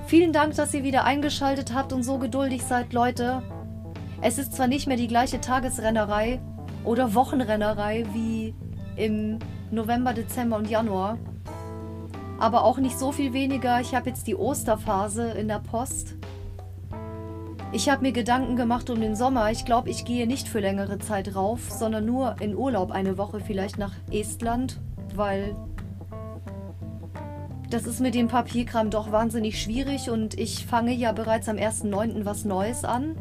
Vielen 0.07 0.33
Dank, 0.33 0.55
dass 0.55 0.73
ihr 0.73 0.83
wieder 0.83 1.05
eingeschaltet 1.05 1.75
habt 1.75 1.93
und 1.93 2.03
so 2.03 2.17
geduldig 2.17 2.63
seid, 2.65 2.95
Leute. 2.95 3.43
Es 4.23 4.39
ist 4.39 4.55
zwar 4.55 4.67
nicht 4.67 4.87
mehr 4.87 4.97
die 4.97 5.09
gleiche 5.09 5.43
Tagesrennerei 5.43 6.41
oder 6.85 7.15
Wochenrennerei 7.15 8.07
wie 8.15 8.55
im 8.97 9.41
November, 9.71 10.15
Dezember 10.15 10.57
und 10.57 10.71
Januar, 10.71 11.19
aber 12.39 12.65
auch 12.65 12.79
nicht 12.79 12.99
so 12.99 13.13
viel 13.13 13.35
weniger. 13.35 13.79
Ich 13.83 13.95
habe 13.95 14.09
jetzt 14.09 14.27
die 14.27 14.37
Osterphase 14.37 15.33
in 15.33 15.49
der 15.49 15.59
Post. 15.59 16.15
Ich 17.71 17.91
habe 17.91 18.01
mir 18.01 18.13
Gedanken 18.13 18.57
gemacht 18.57 18.89
um 18.89 18.99
den 18.99 19.15
Sommer. 19.15 19.51
Ich 19.51 19.67
glaube, 19.67 19.91
ich 19.91 20.07
gehe 20.07 20.27
nicht 20.27 20.49
für 20.49 20.61
längere 20.61 20.99
Zeit 20.99 21.37
rauf, 21.37 21.71
sondern 21.71 22.07
nur 22.07 22.37
in 22.41 22.57
Urlaub 22.57 22.91
eine 22.91 23.19
Woche 23.19 23.41
vielleicht 23.41 23.77
nach 23.77 23.93
Estland, 24.11 24.81
weil 25.15 25.55
das 27.69 27.87
ist 27.87 28.01
mit 28.01 28.15
dem 28.15 28.29
Papierkram 28.29 28.89
doch 28.89 29.13
wahnsinnig 29.13 29.61
schwierig 29.61 30.09
und 30.09 30.39
ich 30.39 30.65
fange 30.65 30.93
ja 30.95 31.13
bereits 31.13 31.51
am 31.51 31.57
1.9. 31.57 32.25
was 32.25 32.47
Neues 32.47 32.85
an. 32.85 33.17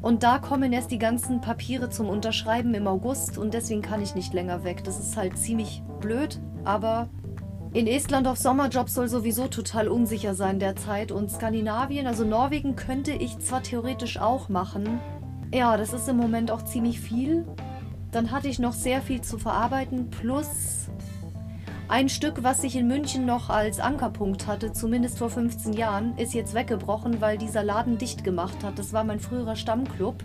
Und 0.00 0.22
da 0.22 0.38
kommen 0.38 0.72
erst 0.72 0.92
die 0.92 0.98
ganzen 0.98 1.40
Papiere 1.40 1.90
zum 1.90 2.08
Unterschreiben 2.08 2.72
im 2.74 2.86
August 2.86 3.38
und 3.38 3.52
deswegen 3.52 3.82
kann 3.82 4.00
ich 4.00 4.14
nicht 4.14 4.32
länger 4.32 4.62
weg. 4.62 4.84
Das 4.84 5.00
ist 5.00 5.16
halt 5.16 5.36
ziemlich 5.36 5.82
blöd, 6.00 6.38
aber 6.64 7.08
in 7.74 7.86
Estland 7.86 8.26
auf 8.26 8.38
Sommerjobs 8.38 8.94
soll 8.94 9.08
sowieso 9.08 9.48
total 9.48 9.88
unsicher 9.88 10.34
sein 10.34 10.58
derzeit 10.58 11.12
und 11.12 11.30
Skandinavien, 11.30 12.06
also 12.06 12.24
Norwegen, 12.24 12.76
könnte 12.76 13.12
ich 13.12 13.38
zwar 13.38 13.62
theoretisch 13.62 14.18
auch 14.18 14.48
machen. 14.48 15.00
Ja, 15.52 15.76
das 15.76 15.92
ist 15.92 16.08
im 16.08 16.16
Moment 16.16 16.50
auch 16.50 16.62
ziemlich 16.62 17.00
viel. 17.00 17.46
Dann 18.10 18.30
hatte 18.30 18.48
ich 18.48 18.58
noch 18.58 18.72
sehr 18.72 19.02
viel 19.02 19.20
zu 19.20 19.38
verarbeiten, 19.38 20.10
plus 20.10 20.88
ein 21.88 22.10
Stück, 22.10 22.42
was 22.42 22.64
ich 22.64 22.76
in 22.76 22.86
München 22.86 23.24
noch 23.24 23.48
als 23.48 23.80
Ankerpunkt 23.80 24.46
hatte, 24.46 24.72
zumindest 24.72 25.18
vor 25.18 25.30
15 25.30 25.72
Jahren, 25.72 26.18
ist 26.18 26.34
jetzt 26.34 26.52
weggebrochen, 26.52 27.22
weil 27.22 27.38
dieser 27.38 27.64
Laden 27.64 27.96
dicht 27.96 28.24
gemacht 28.24 28.62
hat. 28.62 28.78
Das 28.78 28.92
war 28.92 29.04
mein 29.04 29.20
früherer 29.20 29.56
Stammclub, 29.56 30.22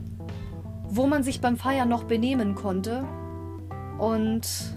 wo 0.90 1.08
man 1.08 1.24
sich 1.24 1.40
beim 1.40 1.56
Feiern 1.56 1.88
noch 1.88 2.04
benehmen 2.04 2.56
konnte. 2.56 3.06
Und 3.98 4.76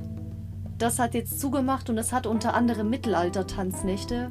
das 0.78 0.98
hat 0.98 1.14
jetzt 1.14 1.40
zugemacht 1.40 1.88
und 1.90 1.98
es 1.98 2.12
hat 2.12 2.26
unter 2.26 2.54
anderem 2.54 2.90
Mittelalter-Tanznächte. 2.90 4.30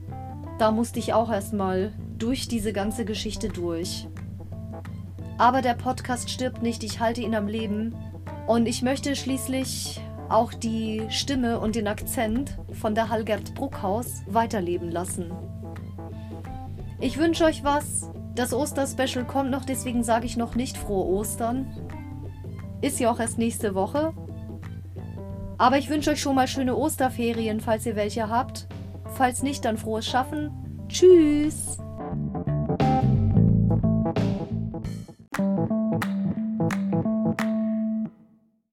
Da 0.57 0.71
musste 0.71 0.99
ich 0.99 1.13
auch 1.13 1.31
erstmal 1.31 1.93
durch 2.17 2.47
diese 2.47 2.71
ganze 2.71 3.05
Geschichte 3.05 3.49
durch. 3.49 4.07
Aber 5.37 5.61
der 5.61 5.73
Podcast 5.73 6.29
stirbt 6.29 6.61
nicht, 6.61 6.83
ich 6.83 6.99
halte 6.99 7.21
ihn 7.21 7.35
am 7.35 7.47
Leben. 7.47 7.95
Und 8.47 8.67
ich 8.67 8.83
möchte 8.83 9.15
schließlich 9.15 9.99
auch 10.29 10.53
die 10.53 11.03
Stimme 11.09 11.59
und 11.59 11.75
den 11.75 11.87
Akzent 11.87 12.57
von 12.71 12.95
der 12.95 13.09
Hallgerd 13.09 13.53
Bruckhaus 13.55 14.21
weiterleben 14.27 14.89
lassen. 14.91 15.31
Ich 16.99 17.17
wünsche 17.17 17.45
euch 17.45 17.63
was. 17.63 18.09
Das 18.35 18.53
Osterspecial 18.53 19.25
kommt 19.25 19.51
noch, 19.51 19.65
deswegen 19.65 20.03
sage 20.03 20.25
ich 20.25 20.37
noch 20.37 20.55
nicht 20.55 20.77
frohe 20.77 21.05
Ostern. 21.05 21.67
Ist 22.81 22.99
ja 22.99 23.09
auch 23.11 23.19
erst 23.19 23.37
nächste 23.37 23.75
Woche. 23.75 24.13
Aber 25.57 25.77
ich 25.77 25.89
wünsche 25.89 26.11
euch 26.11 26.21
schon 26.21 26.35
mal 26.35 26.47
schöne 26.47 26.75
Osterferien, 26.75 27.59
falls 27.61 27.85
ihr 27.85 27.95
welche 27.95 28.29
habt. 28.29 28.67
Falls 29.15 29.43
nicht, 29.43 29.63
dann 29.65 29.77
frohes 29.77 30.05
Schaffen. 30.05 30.51
Tschüss! 30.87 31.77